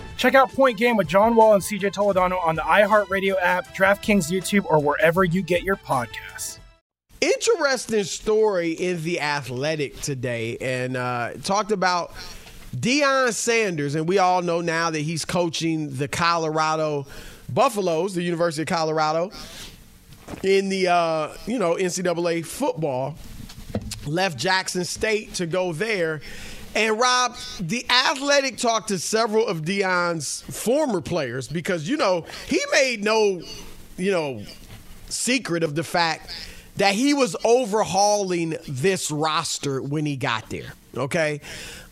Check 0.21 0.35
out 0.35 0.51
Point 0.51 0.77
Game 0.77 0.97
with 0.97 1.07
John 1.07 1.35
Wall 1.35 1.55
and 1.55 1.63
CJ 1.63 1.93
Toledano 1.93 2.39
on 2.45 2.53
the 2.53 2.61
iHeartRadio 2.61 3.41
app, 3.41 3.75
DraftKings 3.75 4.31
YouTube, 4.31 4.65
or 4.65 4.79
wherever 4.79 5.23
you 5.23 5.41
get 5.41 5.63
your 5.63 5.77
podcasts. 5.77 6.59
Interesting 7.21 8.03
story 8.03 8.73
in 8.73 9.01
the 9.03 9.19
Athletic 9.19 9.99
today, 10.01 10.57
and 10.61 10.95
uh, 10.95 11.31
talked 11.43 11.71
about 11.71 12.13
Deion 12.75 13.33
Sanders, 13.33 13.95
and 13.95 14.07
we 14.07 14.19
all 14.19 14.43
know 14.43 14.61
now 14.61 14.91
that 14.91 14.99
he's 14.99 15.25
coaching 15.25 15.95
the 15.95 16.07
Colorado 16.07 17.07
Buffaloes, 17.49 18.13
the 18.13 18.21
University 18.21 18.61
of 18.61 18.67
Colorado, 18.67 19.31
in 20.43 20.69
the 20.69 20.87
uh, 20.87 21.29
you 21.47 21.57
know 21.57 21.77
NCAA 21.77 22.45
football. 22.45 23.15
Left 24.05 24.37
Jackson 24.37 24.85
State 24.85 25.33
to 25.35 25.47
go 25.47 25.73
there. 25.73 26.21
And 26.73 26.99
Rob, 26.99 27.35
the 27.59 27.85
Athletic 27.89 28.57
talked 28.57 28.89
to 28.89 28.99
several 28.99 29.45
of 29.45 29.61
Deion's 29.61 30.41
former 30.41 31.01
players 31.01 31.47
because 31.47 31.87
you 31.87 31.97
know 31.97 32.25
he 32.47 32.59
made 32.71 33.03
no, 33.03 33.41
you 33.97 34.11
know, 34.11 34.43
secret 35.09 35.63
of 35.63 35.75
the 35.75 35.83
fact 35.83 36.33
that 36.77 36.95
he 36.95 37.13
was 37.13 37.35
overhauling 37.43 38.55
this 38.67 39.11
roster 39.11 39.81
when 39.81 40.05
he 40.05 40.15
got 40.15 40.49
there. 40.49 40.73
Okay. 40.95 41.41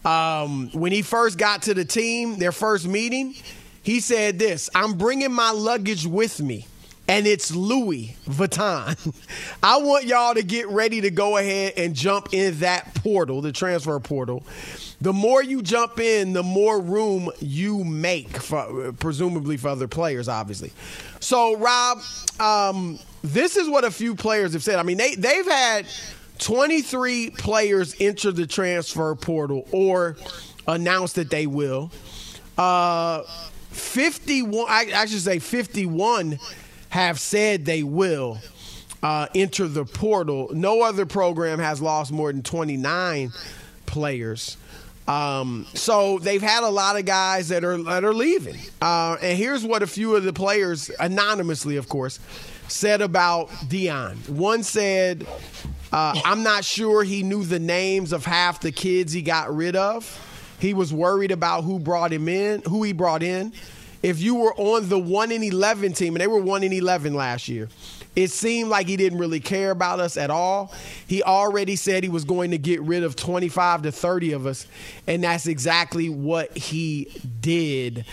Um, 0.06 0.70
when 0.72 0.92
he 0.92 1.02
first 1.02 1.38
got 1.38 1.64
to 1.64 1.74
the 1.74 1.84
team, 1.84 2.38
their 2.38 2.54
first 2.54 2.88
meeting, 2.88 3.36
he 3.84 4.00
said 4.00 4.40
this 4.40 4.70
I'm 4.74 4.94
bringing 4.94 5.34
my 5.34 5.52
luggage 5.52 6.06
with 6.06 6.42
me. 6.42 6.66
And 7.10 7.26
it's 7.26 7.56
Louis 7.56 8.16
Vuitton. 8.28 8.96
I 9.64 9.78
want 9.78 10.06
y'all 10.06 10.36
to 10.36 10.44
get 10.44 10.68
ready 10.70 11.02
to 11.02 11.10
go 11.10 11.38
ahead 11.38 11.74
and 11.76 11.96
jump 11.96 12.36
in 12.36 12.60
that 12.60 12.94
portal, 12.94 13.42
the 13.42 13.52
transfer 13.52 14.00
portal. 14.00 14.44
The 15.02 15.12
more 15.12 15.42
you 15.42 15.64
jump 15.64 16.00
in, 16.00 16.34
the 16.34 16.44
more 16.44 16.80
room 16.80 17.32
you 17.40 17.84
make, 17.84 18.38
for, 18.38 18.94
presumably 18.94 19.58
for 19.58 19.70
other 19.70 19.88
players, 19.88 20.30
obviously. 20.30 20.72
So, 21.20 21.58
Rob, 21.58 21.98
um, 22.40 23.00
this 23.24 23.58
is 23.58 23.68
what 23.68 23.84
a 23.86 23.92
few 23.92 24.14
players 24.14 24.54
have 24.54 24.62
said. 24.62 24.78
I 24.78 24.84
mean, 24.84 24.98
they 24.98 25.16
they've 25.16 25.48
had 25.48 25.88
23 26.38 27.32
players 27.32 27.96
enter 28.00 28.32
the 28.32 28.46
transfer 28.46 29.16
portal 29.16 29.68
or 29.72 30.16
announce 30.68 31.14
that 31.14 31.32
they 31.32 31.48
will. 31.48 31.90
Uh, 32.56 33.24
51, 33.72 34.68
I, 34.70 34.92
I 34.96 35.06
should 35.08 35.22
say 35.22 35.40
51 35.40 36.38
have 36.90 37.20
said 37.20 37.66
they 37.66 37.84
will 37.84 38.40
uh, 39.02 39.28
enter 39.34 39.68
the 39.68 39.86
portal. 39.86 40.50
No 40.52 40.82
other 40.82 41.06
program 41.06 41.60
has 41.60 41.82
lost 41.82 42.12
more 42.12 42.32
than 42.32 42.44
29 42.44 43.32
players. 43.86 44.58
Um, 45.08 45.66
so 45.74 46.20
they've 46.20 46.42
had 46.42 46.64
a 46.64 46.70
lot 46.70 46.96
of 46.98 47.06
guys 47.06 47.50
that 47.50 47.64
are 47.64 47.82
that 47.82 48.04
are 48.04 48.14
leaving. 48.14 48.58
Uh, 48.80 49.18
and 49.22 49.38
here's 49.38 49.66
what 49.66 49.82
a 49.82 49.88
few 49.88 50.16
of 50.16 50.24
the 50.24 50.34
players, 50.34 50.92
anonymously, 51.00 51.78
of 51.78 51.90
course, 51.90 52.20
said 52.68 53.02
about 53.02 53.50
Deion. 53.50 54.30
One 54.30 54.62
said, 54.62 55.26
uh, 55.92 56.22
"I'm 56.24 56.44
not 56.44 56.64
sure 56.64 57.04
he 57.04 57.24
knew 57.24 57.44
the 57.44 57.58
names 57.58 58.14
of 58.14 58.24
half 58.24 58.62
the 58.62 58.72
kids 58.72 59.12
he 59.12 59.24
got 59.24 59.56
rid 59.56 59.76
of. 59.76 60.26
He 60.60 60.76
was 60.76 60.94
worried 60.94 61.32
about 61.32 61.64
who 61.64 61.80
brought 61.80 62.14
him 62.14 62.30
in, 62.30 62.62
who 62.68 62.84
he 62.84 62.94
brought 62.94 63.24
in. 63.24 63.54
If 64.02 64.22
you 64.22 64.36
were 64.36 64.54
on 64.56 64.90
the 64.90 65.00
one 65.00 65.32
in 65.32 65.44
eleven 65.44 65.94
team, 65.94 66.16
and 66.16 66.22
they 66.22 66.28
were 66.28 66.42
one 66.42 66.64
in 66.64 66.74
eleven 66.74 67.14
last 67.14 67.48
year." 67.48 67.70
It 68.16 68.32
seemed 68.32 68.70
like 68.70 68.88
he 68.88 68.98
didn't 68.98 69.20
really 69.20 69.40
care 69.40 69.72
about 69.72 70.00
us 70.00 70.18
at 70.18 70.30
all. 70.30 70.74
He 71.08 71.24
already 71.24 71.76
said 71.76 72.04
he 72.04 72.10
was 72.10 72.26
going 72.26 72.52
to 72.52 72.58
get 72.58 72.82
rid 72.82 73.04
of 73.04 73.16
25 73.16 73.84
to 73.84 73.92
30 73.92 74.32
of 74.34 74.46
us, 74.46 74.68
and 75.08 75.24
that's 75.24 75.48
exactly 75.48 76.10
what 76.10 76.58
he 76.58 77.08
did. 77.40 78.06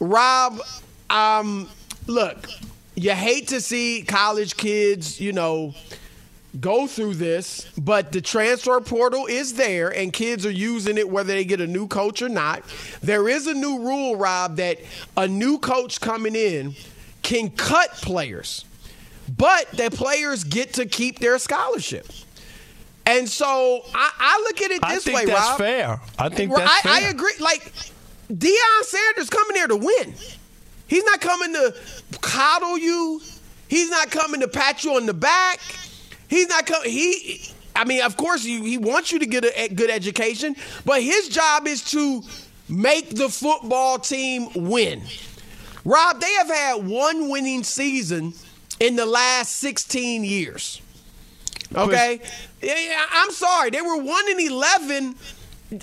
Rob, 0.00 0.58
um, 1.10 1.68
look, 2.06 2.48
you 2.94 3.12
hate 3.12 3.48
to 3.48 3.60
see 3.60 4.02
college 4.02 4.56
kids, 4.56 5.20
you 5.20 5.32
know, 5.32 5.74
go 6.60 6.86
through 6.86 7.14
this, 7.14 7.66
but 7.78 8.12
the 8.12 8.20
transfer 8.20 8.80
portal 8.80 9.26
is 9.26 9.54
there 9.54 9.88
and 9.88 10.12
kids 10.12 10.44
are 10.44 10.50
using 10.50 10.98
it 10.98 11.08
whether 11.08 11.32
they 11.32 11.44
get 11.44 11.60
a 11.60 11.66
new 11.66 11.86
coach 11.86 12.22
or 12.22 12.28
not. 12.28 12.62
There 13.02 13.28
is 13.28 13.46
a 13.46 13.54
new 13.54 13.78
rule, 13.80 14.16
Rob, 14.16 14.56
that 14.56 14.78
a 15.16 15.26
new 15.26 15.58
coach 15.58 16.00
coming 16.00 16.36
in 16.36 16.74
can 17.22 17.50
cut 17.50 17.90
players 17.92 18.64
but 19.36 19.70
the 19.72 19.90
players 19.90 20.44
get 20.44 20.74
to 20.74 20.86
keep 20.86 21.18
their 21.18 21.38
scholarship. 21.38 22.06
And 23.06 23.28
so 23.28 23.82
I, 23.94 24.10
I 24.18 24.38
look 24.46 24.62
at 24.62 24.70
it 24.70 24.80
I 24.82 24.94
this 24.94 25.04
think 25.04 25.16
way, 25.18 25.24
that's 25.26 25.48
Rob. 25.50 25.58
fair. 25.58 26.00
I 26.18 26.28
think 26.28 26.52
I, 26.52 26.60
that's 26.60 26.86
I 26.86 27.00
fair. 27.00 27.10
agree. 27.10 27.32
Like 27.40 27.72
Deion 28.32 28.82
Sanders 28.82 29.30
coming 29.30 29.54
there 29.54 29.66
to 29.68 29.76
win. 29.76 30.14
He's 30.86 31.04
not 31.04 31.20
coming 31.20 31.52
to 31.54 31.74
coddle 32.20 32.78
you. 32.78 33.20
He's 33.68 33.90
not 33.90 34.10
coming 34.10 34.40
to 34.40 34.48
pat 34.48 34.84
you 34.84 34.96
on 34.96 35.06
the 35.06 35.14
back. 35.14 35.60
He's 36.32 36.48
not 36.48 36.64
coming. 36.64 36.90
He, 36.90 37.42
I 37.76 37.84
mean, 37.84 38.00
of 38.02 38.16
course, 38.16 38.42
he, 38.42 38.58
he 38.62 38.78
wants 38.78 39.12
you 39.12 39.18
to 39.18 39.26
get 39.26 39.44
a, 39.44 39.64
a 39.64 39.68
good 39.68 39.90
education, 39.90 40.56
but 40.86 41.02
his 41.02 41.28
job 41.28 41.66
is 41.66 41.84
to 41.90 42.22
make 42.70 43.10
the 43.10 43.28
football 43.28 43.98
team 43.98 44.48
win. 44.54 45.02
Rob, 45.84 46.22
they 46.22 46.32
have 46.38 46.48
had 46.48 46.86
one 46.86 47.28
winning 47.28 47.62
season 47.62 48.32
in 48.80 48.96
the 48.96 49.04
last 49.04 49.56
16 49.56 50.24
years. 50.24 50.80
Okay? 51.74 52.20
I'm 53.12 53.30
sorry. 53.32 53.68
They 53.68 53.82
were 53.82 53.98
1 53.98 54.30
in 54.30 54.40
11. 54.40 55.14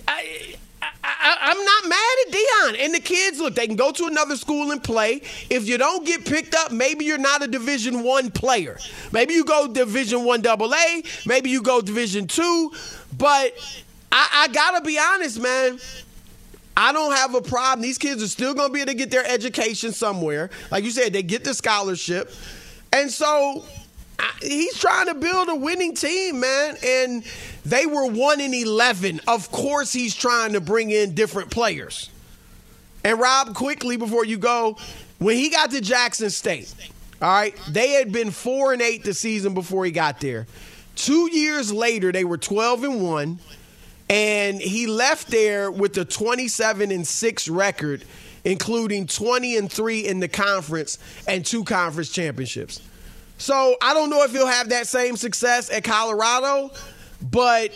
I, 0.08 0.56
I, 0.82 1.52
am 1.52 1.66
not 1.66 1.90
mad 1.90 2.16
at 2.28 2.34
Deion. 2.34 2.86
And 2.86 2.94
the 2.94 3.00
kids, 3.00 3.40
look, 3.40 3.56
they 3.56 3.68
can 3.68 3.76
go 3.76 3.92
to 3.92 4.06
another 4.06 4.36
school 4.36 4.72
and 4.72 4.84
play. 4.84 5.22
If 5.50 5.68
you 5.68 5.78
don't 5.78 6.06
get 6.06 6.26
picked 6.26 6.56
up, 6.56 6.72
maybe 6.72 7.06
you're 7.06 7.18
not 7.18 7.44
a 7.44 7.48
Division 7.48 8.04
One 8.04 8.32
player. 8.32 8.78
Maybe 9.12 9.34
you 9.34 9.44
go 9.44 9.68
Division 9.68 10.24
One 10.24 10.42
Double 10.42 10.74
A. 10.74 11.04
Maybe 11.26 11.50
you 11.50 11.62
go 11.62 11.82
Division 11.82 12.28
Two. 12.28 12.72
But 13.18 13.54
I, 14.12 14.30
I 14.34 14.48
gotta 14.50 14.84
be 14.86 15.00
honest, 15.00 15.42
man. 15.42 15.80
I 16.78 16.94
don't 16.94 17.12
have 17.14 17.36
a 17.36 17.42
problem. 17.42 17.82
These 17.82 17.98
kids 17.98 18.24
are 18.24 18.28
still 18.28 18.56
to 18.56 18.70
be 18.70 18.80
able 18.82 18.92
to 18.92 18.98
get 18.98 19.12
their 19.12 19.26
education 19.26 19.92
somewhere. 19.92 20.50
Like 20.72 20.86
you 20.86 20.92
said, 20.92 21.12
they 21.12 21.24
get 21.24 21.44
the 21.44 21.54
scholarship. 21.54 22.32
And 22.94 23.12
so 23.12 23.66
I, 24.20 24.32
he's 24.42 24.78
trying 24.78 25.08
to 25.08 25.16
build 25.16 25.50
a 25.50 25.56
winning 25.56 25.96
team, 25.96 26.40
man. 26.40 26.78
And 26.86 27.24
they 27.66 27.86
were 27.86 28.06
1 28.06 28.42
in 28.42 28.54
11. 28.54 29.22
Of 29.28 29.52
course, 29.52 29.94
he's 29.94 30.14
trying 30.16 30.54
to 30.54 30.62
bring 30.62 30.92
in 30.92 31.16
different 31.16 31.50
players. 31.50 32.10
And 33.04 33.20
Rob, 33.20 33.56
quickly 33.56 33.98
before 33.98 34.26
you 34.26 34.38
go, 34.38 34.78
when 35.20 35.38
he 35.38 35.50
got 35.50 35.72
to 35.72 35.82
Jackson 35.82 36.30
State, 36.30 36.74
all 37.22 37.30
right, 37.30 37.56
they 37.70 37.92
had 37.92 38.12
been 38.12 38.32
4 38.32 38.74
and 38.74 38.82
8 38.82 39.04
the 39.04 39.14
season 39.14 39.54
before 39.54 39.86
he 39.86 39.92
got 39.92 40.20
there. 40.20 40.48
Two 40.96 41.30
years 41.32 41.72
later, 41.72 42.12
they 42.12 42.26
were 42.26 42.38
12 42.38 42.84
and 42.84 43.04
1 43.04 43.40
and 44.10 44.60
he 44.60 44.88
left 44.88 45.30
there 45.30 45.70
with 45.70 45.96
a 45.98 46.06
27 46.06 46.92
and 46.92 47.08
6 47.08 47.48
record 47.48 48.04
including 48.44 49.06
20 49.06 49.58
and 49.58 49.72
3 49.72 50.08
in 50.08 50.20
the 50.20 50.28
conference 50.28 50.98
and 51.28 51.46
two 51.46 51.64
conference 51.64 52.10
championships 52.10 52.82
so 53.40 53.76
i 53.82 53.96
don't 53.96 54.12
know 54.12 54.24
if 54.24 54.32
he'll 54.32 54.46
have 54.46 54.70
that 54.70 54.86
same 54.86 55.18
success 55.18 55.72
at 55.72 55.84
colorado 55.84 56.70
but 57.32 57.72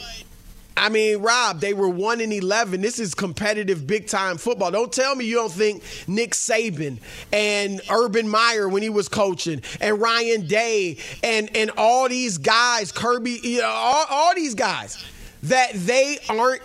I 0.76 0.90
mean, 0.90 1.20
Rob, 1.20 1.60
they 1.60 1.74
were 1.74 1.90
1 1.90 2.20
in 2.20 2.32
11. 2.32 2.82
This 2.82 3.00
is 3.00 3.14
competitive 3.14 3.86
big 3.86 4.08
time 4.08 4.38
football. 4.38 4.72
Don't 4.72 4.92
tell 4.92 5.16
me 5.16 5.26
you 5.26 5.36
don't 5.36 5.52
think 5.52 5.84
Nick 6.08 6.32
Saban 6.32 6.98
and 7.32 7.80
Urban 7.92 8.28
Meyer 8.28 8.68
when 8.68 8.82
he 8.82 8.90
was 8.90 9.08
coaching 9.08 9.62
and 9.80 10.02
Ryan 10.02 10.48
Day 10.48 10.98
and, 11.22 11.56
and 11.56 11.72
all 11.78 12.10
these 12.10 12.38
guys, 12.38 12.92
Kirby, 12.92 13.40
you 13.44 13.62
know, 13.62 13.68
all, 13.68 14.06
all 14.10 14.36
these 14.36 14.56
guys, 14.56 15.04
that 15.44 15.74
they 15.74 16.18
aren't 16.28 16.62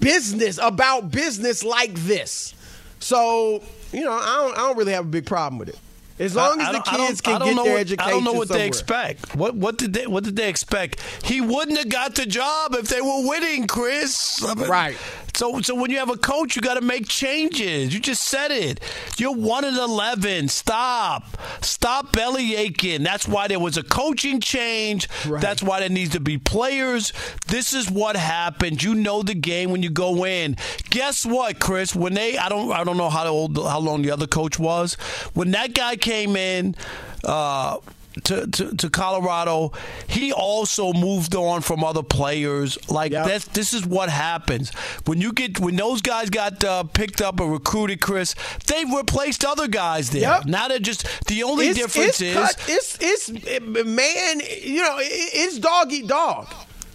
business 0.00 0.58
about 0.60 1.10
business 1.10 1.64
like 1.64 1.94
this. 1.94 2.54
So, 2.98 3.62
you 3.92 4.04
know, 4.04 4.12
I 4.12 4.36
don't, 4.36 4.58
I 4.58 4.60
don't 4.60 4.76
really 4.76 4.92
have 4.92 5.06
a 5.06 5.08
big 5.08 5.24
problem 5.24 5.58
with 5.58 5.70
it. 5.70 5.78
As 6.20 6.34
long 6.36 6.60
as 6.60 6.66
I- 6.66 6.68
I 6.68 6.72
the 6.72 6.78
don't- 6.78 6.88
I 6.92 7.06
kids 7.08 7.20
don't- 7.22 7.34
I 7.34 7.38
can 7.38 7.40
don't 7.40 7.48
get 7.48 7.56
know 7.56 7.64
their 7.64 7.72
what- 7.72 7.80
education 7.80 8.06
I 8.06 8.10
don't 8.10 8.24
know 8.24 8.32
what 8.32 8.48
somewhere. 8.48 8.62
they 8.62 8.68
expect. 8.68 9.34
What 9.36 9.54
what 9.56 9.78
did 9.78 9.92
they 9.94 10.06
what 10.06 10.22
did 10.24 10.36
they 10.36 10.48
expect? 10.50 11.00
He 11.24 11.40
wouldn't 11.40 11.78
have 11.78 11.88
got 11.88 12.14
the 12.14 12.26
job 12.26 12.74
if 12.74 12.88
they 12.88 13.00
were 13.00 13.26
winning, 13.26 13.66
Chris. 13.66 14.44
I 14.44 14.54
mean, 14.54 14.68
Right. 14.68 14.96
So, 15.34 15.60
so 15.60 15.74
when 15.74 15.90
you 15.90 15.98
have 15.98 16.10
a 16.10 16.16
coach, 16.16 16.56
you 16.56 16.62
got 16.62 16.74
to 16.74 16.80
make 16.80 17.08
changes. 17.08 17.92
You 17.94 18.00
just 18.00 18.22
said 18.22 18.50
it. 18.50 18.80
You're 19.16 19.34
one 19.34 19.64
and 19.64 19.76
eleven. 19.76 20.48
Stop. 20.48 21.24
Stop 21.62 22.12
belly 22.12 22.56
aching. 22.56 23.02
That's 23.02 23.26
why 23.26 23.48
there 23.48 23.60
was 23.60 23.76
a 23.76 23.82
coaching 23.82 24.40
change. 24.40 25.08
Right. 25.26 25.40
That's 25.40 25.62
why 25.62 25.80
there 25.80 25.88
needs 25.88 26.10
to 26.10 26.20
be 26.20 26.38
players. 26.38 27.12
This 27.48 27.72
is 27.72 27.90
what 27.90 28.16
happened. 28.16 28.82
You 28.82 28.94
know 28.94 29.22
the 29.22 29.34
game 29.34 29.70
when 29.70 29.82
you 29.82 29.90
go 29.90 30.24
in. 30.24 30.56
Guess 30.90 31.24
what, 31.26 31.60
Chris? 31.60 31.94
When 31.94 32.14
they, 32.14 32.36
I 32.36 32.48
don't, 32.48 32.72
I 32.72 32.84
don't 32.84 32.96
know 32.96 33.10
how 33.10 33.26
old, 33.26 33.56
how 33.56 33.78
long 33.78 34.02
the 34.02 34.10
other 34.10 34.26
coach 34.26 34.58
was. 34.58 34.94
When 35.34 35.52
that 35.52 35.74
guy 35.74 35.96
came 35.96 36.36
in. 36.36 36.74
Uh, 37.22 37.78
to, 38.24 38.46
to, 38.46 38.76
to, 38.76 38.90
Colorado. 38.90 39.72
He 40.08 40.32
also 40.32 40.92
moved 40.92 41.34
on 41.34 41.62
from 41.62 41.84
other 41.84 42.02
players. 42.02 42.78
Like 42.90 43.12
yep. 43.12 43.26
this, 43.26 43.44
this 43.46 43.74
is 43.74 43.86
what 43.86 44.08
happens 44.08 44.70
when 45.06 45.20
you 45.20 45.32
get 45.32 45.60
when 45.60 45.76
those 45.76 46.00
guys 46.00 46.30
got 46.30 46.62
uh, 46.64 46.84
picked 46.84 47.20
up 47.20 47.40
or 47.40 47.50
recruited. 47.50 48.00
Chris, 48.00 48.34
they've 48.66 48.90
replaced 48.92 49.44
other 49.44 49.68
guys 49.68 50.10
there. 50.10 50.22
Yep. 50.22 50.46
Now 50.46 50.68
they're 50.68 50.78
just 50.78 51.06
the 51.26 51.42
only 51.42 51.68
it's, 51.68 51.78
difference 51.78 52.20
it's 52.20 52.22
is 52.22 52.34
cut, 52.34 52.64
it's 52.68 52.98
it's 53.00 53.54
man. 53.84 54.40
You 54.62 54.82
know, 54.82 54.96
it's 54.98 55.58
dog 55.58 55.92
eat 55.92 56.06
dog, 56.06 56.48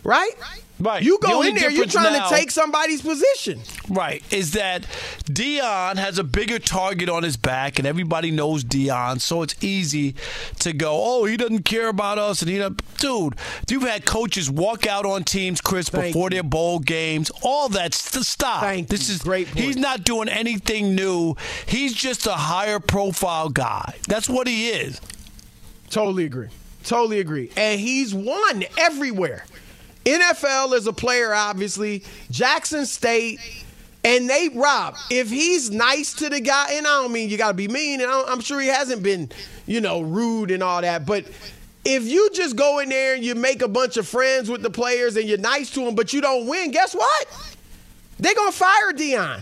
right? 0.04 0.32
Right. 0.40 0.65
You 0.80 1.18
go 1.22 1.42
the 1.42 1.50
in 1.50 1.56
there, 1.56 1.72
you're 1.72 1.86
trying 1.86 2.14
now, 2.14 2.28
to 2.28 2.36
take 2.36 2.52
somebody's 2.52 3.02
position. 3.02 3.62
Right. 3.90 4.22
Is 4.32 4.52
that 4.54 4.84
Deion 5.24 5.96
has 5.96 6.20
a 6.20 6.24
bigger 6.24 6.60
target 6.60 7.08
on 7.08 7.24
his 7.24 7.38
back, 7.38 7.80
and 7.80 7.88
everybody 7.88 8.30
knows 8.30 8.64
Deion, 8.64 9.22
so 9.22 9.42
it's 9.42 9.56
easy 9.64 10.16
to 10.60 10.74
go, 10.74 10.92
oh, 11.04 11.26
he 11.26 11.38
doesn't 11.38 11.64
care 11.64 11.88
about 11.88 12.18
us. 12.18 12.42
And 12.42 12.52
he 12.52 12.58
doesn't. 12.58 12.82
Dude, 12.98 13.36
you've 13.70 13.84
had 13.84 14.06
coaches 14.06 14.50
walk 14.50 14.86
out 14.86 15.06
on 15.06 15.24
teams, 15.24 15.62
Chris, 15.62 15.90
Thank 15.90 16.08
before 16.08 16.28
you. 16.28 16.36
their 16.36 16.44
bowl 16.44 16.80
games. 16.80 17.32
All 17.42 17.70
that 17.70 17.94
stop. 17.94 18.62
Thank 18.62 18.90
this 18.90 19.08
you. 19.08 19.16
is 19.16 19.22
great. 19.22 19.48
Point. 19.48 19.60
He's 19.60 19.78
not 19.78 20.04
doing 20.04 20.28
anything 20.28 20.96
new. 20.96 21.36
He's 21.66 21.94
just 21.94 22.28
a 22.28 22.34
higher 22.34 22.80
profile 22.80 23.50
guy. 23.50 23.96
That's 24.08 24.28
what 24.28 24.48
he 24.48 24.70
is. 24.70 25.00
Totally 25.90 26.26
agree. 26.26 26.50
Totally 26.84 27.20
agree. 27.20 27.50
And 27.56 27.80
he's 27.80 28.14
won 28.14 28.64
everywhere. 28.78 29.46
NFL 30.06 30.76
as 30.76 30.88
a 30.88 30.94
player, 30.94 31.34
obviously, 31.34 32.04
Jackson 32.32 32.86
State, 32.86 33.40
and 34.04 34.28
Nate 34.28 34.56
Rob. 34.56 34.96
If 35.10 35.30
he's 35.30 35.72
nice 35.72 36.14
to 36.16 36.30
the 36.30 36.40
guy, 36.40 36.74
and 36.74 36.86
I 36.86 37.02
don't 37.02 37.12
mean 37.12 37.30
you 37.30 37.38
got 37.38 37.50
to 37.50 37.54
be 37.56 37.68
mean, 37.68 38.02
and 38.02 38.10
I'm 38.10 38.40
sure 38.40 38.62
he 38.62 38.68
hasn't 38.68 39.02
been, 39.02 39.32
you 39.66 39.82
know, 39.82 40.02
rude 40.02 40.52
and 40.52 40.62
all 40.62 40.82
that, 40.82 41.06
but 41.06 41.26
if 41.86 42.04
you 42.04 42.30
just 42.34 42.56
go 42.56 42.80
in 42.80 42.90
there 42.90 43.14
and 43.14 43.24
you 43.24 43.36
make 43.36 43.62
a 43.62 43.68
bunch 43.68 43.98
of 43.98 44.08
friends 44.08 44.50
with 44.50 44.64
the 44.64 44.72
players 44.72 45.16
and 45.18 45.30
you're 45.30 45.38
nice 45.38 45.70
to 45.72 45.86
them, 45.86 45.94
but 45.94 46.14
you 46.14 46.22
don't 46.22 46.48
win, 46.48 46.72
guess 46.72 46.96
what? 46.96 47.28
They're 48.20 48.34
going 48.34 48.52
to 48.52 48.58
fire 48.58 48.92
Deion. 48.94 49.42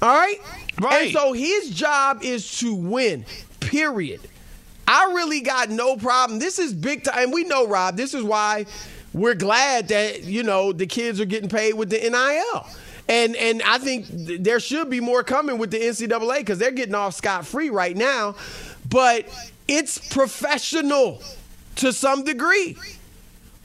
All 0.00 0.08
right? 0.08 0.38
Right. 0.80 1.04
And 1.04 1.12
so 1.12 1.32
his 1.32 1.70
job 1.70 2.20
is 2.22 2.58
to 2.58 2.74
win, 2.74 3.26
period. 3.60 4.20
I 4.86 5.12
really 5.14 5.40
got 5.40 5.70
no 5.70 5.96
problem. 5.96 6.38
This 6.38 6.58
is 6.58 6.72
big 6.72 7.04
time. 7.04 7.18
And 7.18 7.32
we 7.32 7.44
know, 7.44 7.66
Rob, 7.66 7.96
this 7.96 8.14
is 8.14 8.22
why 8.22 8.66
we're 9.14 9.34
glad 9.34 9.88
that 9.88 10.24
you 10.24 10.42
know 10.42 10.72
the 10.72 10.86
kids 10.86 11.20
are 11.20 11.24
getting 11.24 11.48
paid 11.48 11.74
with 11.74 11.88
the 11.88 11.98
NIL. 11.98 12.66
And 13.08 13.36
and 13.36 13.62
I 13.62 13.78
think 13.78 14.08
th- 14.08 14.40
there 14.40 14.60
should 14.60 14.90
be 14.90 15.00
more 15.00 15.22
coming 15.22 15.56
with 15.56 15.70
the 15.70 15.78
NCAA 15.78 16.38
because 16.38 16.58
they're 16.58 16.72
getting 16.72 16.94
off 16.94 17.14
scot 17.14 17.46
free 17.46 17.70
right 17.70 17.96
now. 17.96 18.34
But 18.88 19.26
it's 19.68 19.98
professional 20.08 21.22
to 21.76 21.92
some 21.92 22.24
degree. 22.24 22.76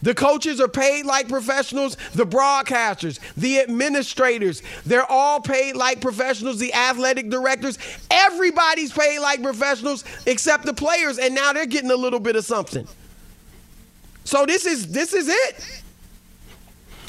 The 0.01 0.15
coaches 0.15 0.61
are 0.61 0.69
paid 0.69 1.05
like 1.05 1.27
professionals, 1.27 1.97
the 2.13 2.25
broadcasters, 2.25 3.19
the 3.35 3.59
administrators, 3.59 4.61
they're 4.85 5.09
all 5.09 5.41
paid 5.41 5.75
like 5.75 5.99
professionals, 5.99 6.57
the 6.57 6.73
athletic 6.73 7.29
directors, 7.29 7.77
everybody's 8.09 8.93
paid 8.93 9.19
like 9.19 9.43
professionals 9.43 10.05
except 10.25 10.65
the 10.65 10.73
players, 10.73 11.19
and 11.19 11.35
now 11.35 11.51
they're 11.51 11.65
getting 11.65 11.91
a 11.91 11.97
little 11.97 12.21
bit 12.21 12.37
of 12.37 12.45
something. 12.45 12.87
So 14.23 14.45
this 14.45 14.65
is 14.65 14.91
this 14.91 15.13
is 15.13 15.27
it. 15.27 15.81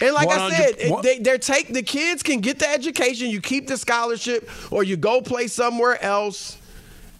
And 0.02 0.14
like 0.14 0.28
I 0.28 0.50
said, 0.50 1.02
they, 1.02 1.18
they're 1.18 1.38
take 1.38 1.68
the 1.72 1.82
kids 1.82 2.22
can 2.22 2.40
get 2.40 2.58
the 2.58 2.68
education, 2.68 3.28
you 3.28 3.40
keep 3.40 3.66
the 3.66 3.76
scholarship, 3.76 4.48
or 4.72 4.82
you 4.82 4.96
go 4.96 5.20
play 5.20 5.46
somewhere 5.46 6.02
else. 6.02 6.56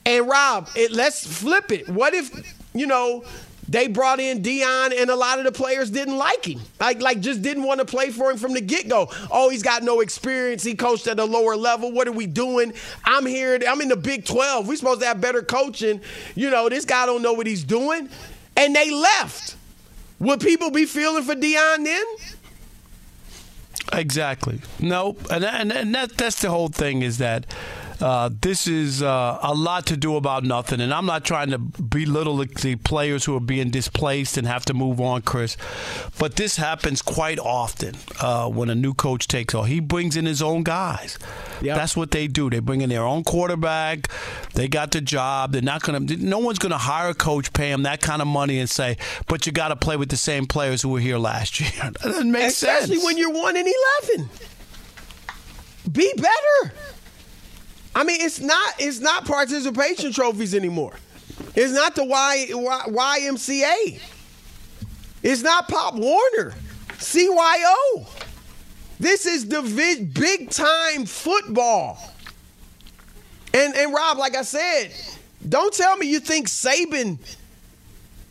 And 0.06 0.26
Rob, 0.26 0.68
it, 0.74 0.92
let's 0.92 1.26
flip 1.26 1.70
it. 1.72 1.88
What 1.88 2.14
if 2.14 2.30
you 2.72 2.86
know 2.86 3.24
they 3.68 3.86
brought 3.86 4.18
in 4.18 4.42
Deion, 4.42 4.98
and 4.98 5.10
a 5.10 5.14
lot 5.14 5.38
of 5.38 5.44
the 5.44 5.52
players 5.52 5.90
didn't 5.90 6.16
like 6.16 6.44
him, 6.46 6.60
like 6.80 7.02
like 7.02 7.20
just 7.20 7.42
didn't 7.42 7.64
want 7.64 7.80
to 7.80 7.84
play 7.84 8.10
for 8.10 8.30
him 8.30 8.38
from 8.38 8.54
the 8.54 8.60
get 8.60 8.88
go. 8.88 9.08
Oh, 9.30 9.50
he's 9.50 9.62
got 9.62 9.82
no 9.82 10.00
experience. 10.00 10.62
He 10.62 10.74
coached 10.74 11.06
at 11.06 11.20
a 11.20 11.24
lower 11.24 11.56
level. 11.56 11.92
What 11.92 12.08
are 12.08 12.12
we 12.12 12.26
doing? 12.26 12.72
I'm 13.04 13.26
here. 13.26 13.58
I'm 13.68 13.80
in 13.82 13.88
the 13.88 13.96
Big 13.96 14.24
Twelve. 14.24 14.66
We're 14.66 14.76
supposed 14.76 15.02
to 15.02 15.06
have 15.06 15.20
better 15.20 15.42
coaching. 15.42 16.00
You 16.34 16.50
know, 16.50 16.68
this 16.68 16.86
guy 16.86 17.04
don't 17.04 17.22
know 17.22 17.34
what 17.34 17.46
he's 17.46 17.62
doing, 17.62 18.08
and 18.56 18.74
they 18.74 18.90
left. 18.90 19.56
Would 20.20 20.40
people 20.40 20.70
be 20.70 20.84
feeling 20.86 21.24
for 21.24 21.34
Deion 21.34 21.84
then? 21.84 22.04
Exactly. 23.92 24.60
Nope. 24.78 25.26
And, 25.30 25.44
and, 25.44 25.72
and 25.72 25.94
that, 25.94 26.16
that's 26.16 26.40
the 26.42 26.50
whole 26.50 26.68
thing 26.68 27.02
is 27.02 27.18
that 27.18 27.46
uh, 28.00 28.30
this 28.40 28.66
is 28.66 29.02
uh, 29.02 29.38
a 29.42 29.54
lot 29.54 29.86
to 29.86 29.96
do 29.96 30.16
about 30.16 30.44
nothing. 30.44 30.80
And 30.80 30.92
I'm 30.92 31.06
not 31.06 31.24
trying 31.24 31.50
to 31.50 31.58
belittle 31.58 32.36
the 32.36 32.76
players 32.76 33.24
who 33.24 33.36
are 33.36 33.40
being 33.40 33.70
displaced 33.70 34.36
and 34.36 34.46
have 34.46 34.64
to 34.66 34.74
move 34.74 35.00
on, 35.00 35.22
Chris. 35.22 35.56
But 36.18 36.36
this 36.36 36.56
happens 36.56 37.02
quite 37.02 37.38
often 37.38 37.96
uh, 38.20 38.48
when 38.48 38.70
a 38.70 38.74
new 38.74 38.94
coach 38.94 39.28
takes 39.28 39.54
over. 39.54 39.66
He 39.66 39.80
brings 39.80 40.16
in 40.16 40.26
his 40.26 40.40
own 40.42 40.62
guys. 40.62 41.18
Yep. 41.62 41.76
That's 41.76 41.96
what 41.96 42.10
they 42.10 42.26
do. 42.26 42.48
They 42.48 42.60
bring 42.60 42.80
in 42.80 42.88
their 42.88 43.04
own 43.04 43.24
quarterback. 43.24 44.08
They 44.54 44.68
got 44.68 44.92
the 44.92 45.00
job. 45.00 45.52
They're 45.52 45.62
not 45.62 45.82
going 45.82 46.06
to. 46.06 46.16
No 46.16 46.38
one's 46.38 46.58
going 46.58 46.72
to 46.72 46.78
hire 46.78 47.10
a 47.10 47.14
coach, 47.14 47.52
pay 47.52 47.70
him 47.70 47.82
that 47.82 48.00
kind 48.00 48.22
of 48.22 48.28
money, 48.28 48.58
and 48.58 48.68
say, 48.68 48.96
"But 49.26 49.46
you 49.46 49.52
got 49.52 49.68
to 49.68 49.76
play 49.76 49.96
with 49.96 50.08
the 50.08 50.16
same 50.16 50.46
players 50.46 50.82
who 50.82 50.88
were 50.88 51.00
here 51.00 51.18
last 51.18 51.60
year." 51.60 51.70
That 51.82 51.94
doesn't 51.94 52.30
make 52.30 52.44
Especially 52.48 52.68
sense. 52.68 52.84
Especially 52.84 53.04
when 53.04 53.18
you're 53.18 53.32
one 53.32 53.56
and 53.56 53.68
eleven. 53.68 54.30
Be 55.92 56.12
better. 56.16 56.74
I 57.94 58.04
mean, 58.04 58.20
it's 58.20 58.40
not 58.40 58.74
it's 58.78 59.00
not 59.00 59.24
participation 59.24 60.12
trophies 60.12 60.54
anymore. 60.54 60.94
It's 61.54 61.72
not 61.72 61.94
the 61.94 62.04
y, 62.04 62.46
y, 62.50 62.84
YMCA. 62.88 64.00
It's 65.22 65.42
not 65.42 65.68
Pop 65.68 65.94
Warner. 65.94 66.54
CYO. 66.98 68.06
This 68.98 69.26
is 69.26 69.48
the 69.48 69.62
big 70.12 70.50
time 70.50 71.06
football. 71.06 71.98
And 73.52 73.74
and 73.74 73.92
Rob, 73.92 74.18
like 74.18 74.36
I 74.36 74.42
said, 74.42 74.92
don't 75.48 75.72
tell 75.72 75.96
me 75.96 76.06
you 76.06 76.20
think 76.20 76.48
Saban, 76.48 77.18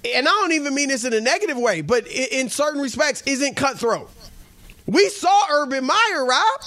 and 0.05 0.27
I 0.27 0.31
don't 0.31 0.53
even 0.53 0.73
mean 0.73 0.89
this 0.89 1.03
in 1.03 1.13
a 1.13 1.19
negative 1.19 1.57
way, 1.57 1.81
but 1.81 2.07
in, 2.07 2.27
in 2.31 2.49
certain 2.49 2.81
respects, 2.81 3.23
isn't 3.25 3.55
cutthroat. 3.55 4.09
We 4.85 5.09
saw 5.09 5.47
Urban 5.51 5.85
Meyer, 5.85 6.25
Rob. 6.25 6.61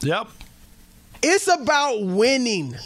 Yep. 0.00 0.28
It's 1.22 1.48
about 1.48 2.02
winning. 2.02 2.76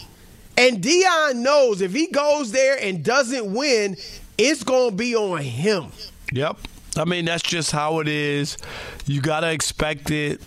And 0.57 0.83
Deion 0.83 1.37
knows 1.37 1.81
if 1.81 1.93
he 1.93 2.09
goes 2.09 2.53
there 2.53 2.79
and 2.81 3.03
doesn't 3.03 3.53
win, 3.53 3.97
it's 4.37 4.63
going 4.63 4.91
to 4.91 4.97
be 4.97 5.17
on 5.17 5.39
him. 5.39 5.87
Yep. 6.33 6.59
I 6.97 7.05
mean, 7.05 7.25
that's 7.25 7.43
just 7.43 7.71
how 7.73 8.01
it 8.01 8.09
is. 8.09 8.59
You 9.07 9.21
got 9.21 9.41
to 9.41 9.51
expect 9.51 10.11
it. 10.11 10.41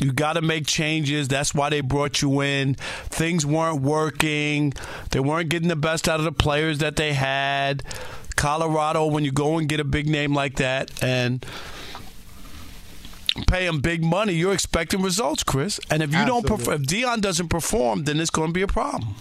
You 0.00 0.12
got 0.12 0.34
to 0.34 0.42
make 0.42 0.66
changes. 0.66 1.28
That's 1.28 1.54
why 1.54 1.70
they 1.70 1.80
brought 1.80 2.22
you 2.22 2.40
in. 2.40 2.74
Things 2.74 3.46
weren't 3.46 3.82
working. 3.82 4.72
They 5.10 5.20
weren't 5.20 5.48
getting 5.48 5.68
the 5.68 5.76
best 5.76 6.08
out 6.08 6.18
of 6.18 6.24
the 6.24 6.32
players 6.32 6.78
that 6.78 6.96
they 6.96 7.12
had. 7.12 7.84
Colorado, 8.36 9.06
when 9.06 9.24
you 9.24 9.30
go 9.32 9.58
and 9.58 9.68
get 9.68 9.80
a 9.80 9.84
big 9.84 10.08
name 10.08 10.34
like 10.34 10.56
that, 10.56 11.02
and 11.02 11.44
pay 13.46 13.66
him 13.66 13.80
big 13.80 14.04
money, 14.04 14.34
you're 14.34 14.52
expecting 14.52 15.02
results, 15.02 15.42
Chris. 15.42 15.80
And 15.90 16.02
if 16.02 16.10
you 16.10 16.18
Absolutely. 16.18 16.48
don't 16.48 16.58
perform, 16.58 16.82
if 16.82 16.88
Deion 16.88 17.20
doesn't 17.20 17.48
perform, 17.48 18.04
then 18.04 18.20
it's 18.20 18.30
going 18.30 18.48
to 18.48 18.52
be 18.52 18.62
a 18.62 18.66
problem. 18.66 19.14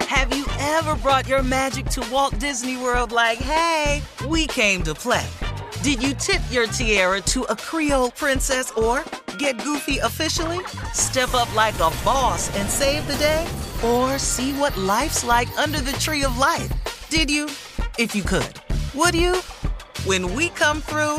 Have 0.00 0.36
you 0.36 0.46
ever 0.58 0.94
brought 0.96 1.26
your 1.28 1.42
magic 1.42 1.86
to 1.86 2.06
Walt 2.12 2.38
Disney 2.38 2.76
World 2.76 3.10
like, 3.10 3.38
hey, 3.38 4.02
we 4.28 4.46
came 4.46 4.82
to 4.84 4.94
play? 4.94 5.26
Did 5.82 6.02
you 6.02 6.14
tip 6.14 6.40
your 6.50 6.66
tiara 6.66 7.20
to 7.22 7.42
a 7.44 7.56
Creole 7.56 8.10
princess 8.12 8.70
or 8.72 9.04
get 9.38 9.62
goofy 9.62 9.98
officially? 9.98 10.64
Step 10.92 11.34
up 11.34 11.52
like 11.54 11.74
a 11.74 11.90
boss 12.04 12.54
and 12.56 12.68
save 12.70 13.06
the 13.06 13.16
day? 13.16 13.46
Or 13.84 14.18
see 14.18 14.52
what 14.52 14.76
life's 14.78 15.24
like 15.24 15.48
under 15.58 15.80
the 15.80 15.92
tree 15.94 16.24
of 16.24 16.38
life? 16.38 16.72
Did 17.10 17.30
you? 17.30 17.46
If 17.98 18.14
you 18.14 18.22
could. 18.22 18.60
Would 18.94 19.14
you? 19.14 19.34
When 20.06 20.34
we 20.34 20.48
come 20.50 20.80
through, 20.80 21.18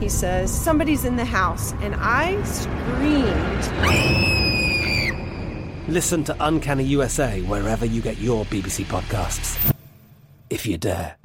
He 0.00 0.08
says, 0.08 0.52
Somebody's 0.52 1.04
in 1.04 1.16
the 1.16 1.24
house, 1.24 1.72
and 1.80 1.94
I 1.98 2.42
screamed. 2.44 3.64
Listen 5.88 6.24
to 6.24 6.36
Uncanny 6.40 6.84
USA 6.84 7.40
wherever 7.42 7.84
you 7.84 8.00
get 8.00 8.18
your 8.18 8.44
BBC 8.46 8.84
podcasts, 8.84 9.74
if 10.50 10.66
you 10.66 10.78
dare. 10.78 11.16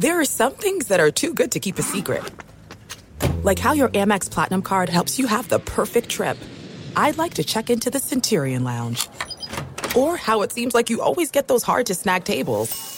There 0.00 0.20
are 0.20 0.24
some 0.24 0.52
things 0.52 0.86
that 0.88 1.00
are 1.00 1.10
too 1.10 1.34
good 1.34 1.50
to 1.52 1.60
keep 1.60 1.78
a 1.78 1.82
secret. 1.82 2.22
Like 3.42 3.58
how 3.58 3.72
your 3.72 3.88
Amex 3.88 4.30
Platinum 4.30 4.62
card 4.62 4.88
helps 4.88 5.18
you 5.18 5.26
have 5.26 5.48
the 5.48 5.58
perfect 5.58 6.08
trip. 6.08 6.38
I'd 6.94 7.18
like 7.18 7.34
to 7.34 7.44
check 7.44 7.68
into 7.68 7.90
the 7.90 7.98
Centurion 7.98 8.62
Lounge. 8.62 9.08
Or 9.96 10.16
how 10.16 10.42
it 10.42 10.52
seems 10.52 10.74
like 10.74 10.90
you 10.90 11.00
always 11.00 11.30
get 11.30 11.48
those 11.48 11.62
hard 11.62 11.86
to 11.86 11.94
snag 11.94 12.24
tables. 12.24 12.97